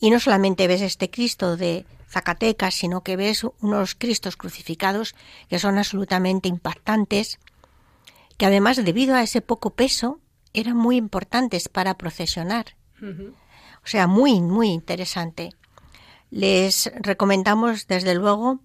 y 0.00 0.10
no 0.10 0.18
solamente 0.18 0.66
ves 0.66 0.82
este 0.82 1.08
Cristo 1.08 1.56
de 1.56 1.86
Zacatecas, 2.08 2.74
sino 2.74 3.02
que 3.02 3.16
ves 3.16 3.46
unos 3.60 3.94
Cristos 3.94 4.36
crucificados 4.36 5.14
que 5.48 5.60
son 5.60 5.78
absolutamente 5.78 6.48
impactantes, 6.48 7.38
que 8.36 8.46
además 8.46 8.84
debido 8.84 9.14
a 9.14 9.22
ese 9.22 9.40
poco 9.42 9.70
peso 9.70 10.18
eran 10.54 10.76
muy 10.76 10.96
importantes 10.96 11.68
para 11.68 11.96
procesionar. 11.96 12.76
O 13.00 13.86
sea, 13.86 14.08
muy, 14.08 14.40
muy 14.40 14.70
interesante. 14.70 15.50
Les 16.30 16.90
recomendamos 16.96 17.86
desde 17.86 18.16
luego 18.16 18.58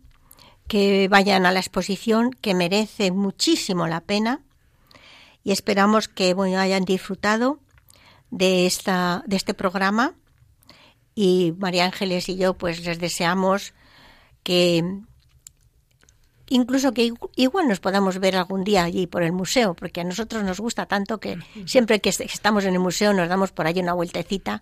que 0.68 1.08
vayan 1.08 1.46
a 1.46 1.52
la 1.52 1.60
exposición, 1.60 2.32
que 2.32 2.56
merece 2.56 3.12
muchísimo 3.12 3.86
la 3.86 4.02
pena 4.02 4.42
y 5.44 5.52
esperamos 5.52 6.08
que 6.08 6.34
bueno, 6.34 6.60
hayan 6.60 6.84
disfrutado 6.84 7.60
de, 8.32 8.66
esta, 8.66 9.24
de 9.28 9.36
este 9.36 9.54
programa 9.54 10.16
y 11.14 11.54
María 11.58 11.86
Ángeles 11.86 12.30
y 12.30 12.38
yo 12.38 12.56
pues 12.56 12.84
les 12.86 13.00
deseamos 13.00 13.74
que 14.44 14.84
incluso 16.48 16.94
que 16.94 17.14
igual 17.36 17.68
nos 17.68 17.80
podamos 17.80 18.20
ver 18.20 18.36
algún 18.36 18.64
día 18.64 18.84
allí 18.84 19.08
por 19.08 19.24
el 19.24 19.32
museo, 19.32 19.74
porque 19.74 20.02
a 20.02 20.04
nosotros 20.04 20.44
nos 20.44 20.60
gusta 20.60 20.86
tanto 20.86 21.20
que 21.20 21.38
siempre 21.66 22.00
que 22.00 22.10
estamos 22.10 22.66
en 22.66 22.74
el 22.74 22.80
museo 22.80 23.14
nos 23.14 23.30
damos 23.30 23.52
por 23.52 23.68
allí 23.68 23.80
una 23.82 23.94
vueltecita 23.94 24.62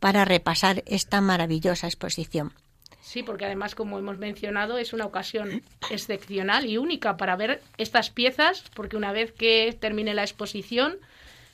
para 0.00 0.24
repasar 0.24 0.82
esta 0.86 1.20
maravillosa 1.20 1.86
exposición. 1.86 2.52
Sí, 3.00 3.22
porque 3.22 3.44
además, 3.44 3.74
como 3.74 3.98
hemos 3.98 4.18
mencionado, 4.18 4.78
es 4.78 4.92
una 4.92 5.06
ocasión 5.06 5.62
excepcional 5.90 6.66
y 6.66 6.78
única 6.78 7.16
para 7.16 7.36
ver 7.36 7.62
estas 7.76 8.10
piezas, 8.10 8.64
porque 8.74 8.96
una 8.96 9.12
vez 9.12 9.32
que 9.32 9.76
termine 9.78 10.14
la 10.14 10.22
exposición, 10.22 10.98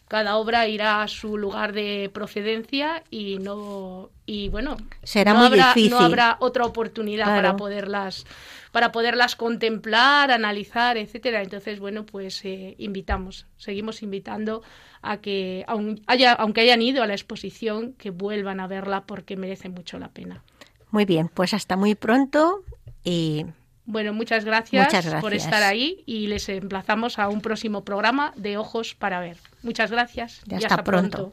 cada 0.08 0.36
obra 0.38 0.66
irá 0.66 1.02
a 1.02 1.08
su 1.08 1.36
lugar 1.36 1.72
de 1.72 2.10
procedencia 2.12 3.04
y 3.10 3.38
no 3.38 4.10
y 4.26 4.48
bueno 4.48 4.76
será 5.02 5.32
no 5.32 5.40
muy 5.40 5.46
habrá, 5.48 5.68
difícil. 5.74 5.90
no 5.90 6.00
habrá 6.00 6.36
otra 6.40 6.64
oportunidad 6.64 7.26
para 7.26 7.56
poderlas 7.56 8.24
para 8.72 8.90
poderlas 8.90 9.36
contemplar 9.36 10.30
analizar 10.30 10.96
etcétera. 10.96 11.42
Entonces 11.42 11.78
bueno 11.78 12.04
pues 12.04 12.44
eh, 12.44 12.74
invitamos 12.78 13.46
seguimos 13.58 14.02
invitando 14.02 14.62
a 15.02 15.18
que 15.18 15.64
haya, 16.06 16.32
aunque 16.32 16.62
hayan 16.62 16.82
ido 16.82 17.02
a 17.02 17.06
la 17.06 17.12
exposición 17.14 17.92
que 17.92 18.10
vuelvan 18.10 18.60
a 18.60 18.66
verla 18.66 19.04
porque 19.04 19.36
merece 19.36 19.68
mucho 19.68 19.98
la 19.98 20.08
pena. 20.08 20.42
Muy 20.90 21.04
bien 21.04 21.30
pues 21.32 21.54
hasta 21.54 21.76
muy 21.76 21.94
pronto 21.94 22.64
y 23.04 23.44
bueno, 23.88 24.12
muchas 24.12 24.44
gracias, 24.44 24.92
por 25.22 25.32
estar 25.32 25.62
ahí 25.62 26.02
y 26.04 26.26
les 26.26 26.50
emplazamos 26.50 27.18
a 27.18 27.30
un 27.30 27.40
próximo 27.40 27.84
programa 27.84 28.34
de 28.36 28.58
Ojos 28.58 28.94
para 28.94 29.18
Ver. 29.18 29.38
Muchas 29.62 29.90
gracias 29.90 30.42
y 30.46 30.56
hasta, 30.56 30.84
pronto. 30.84 31.32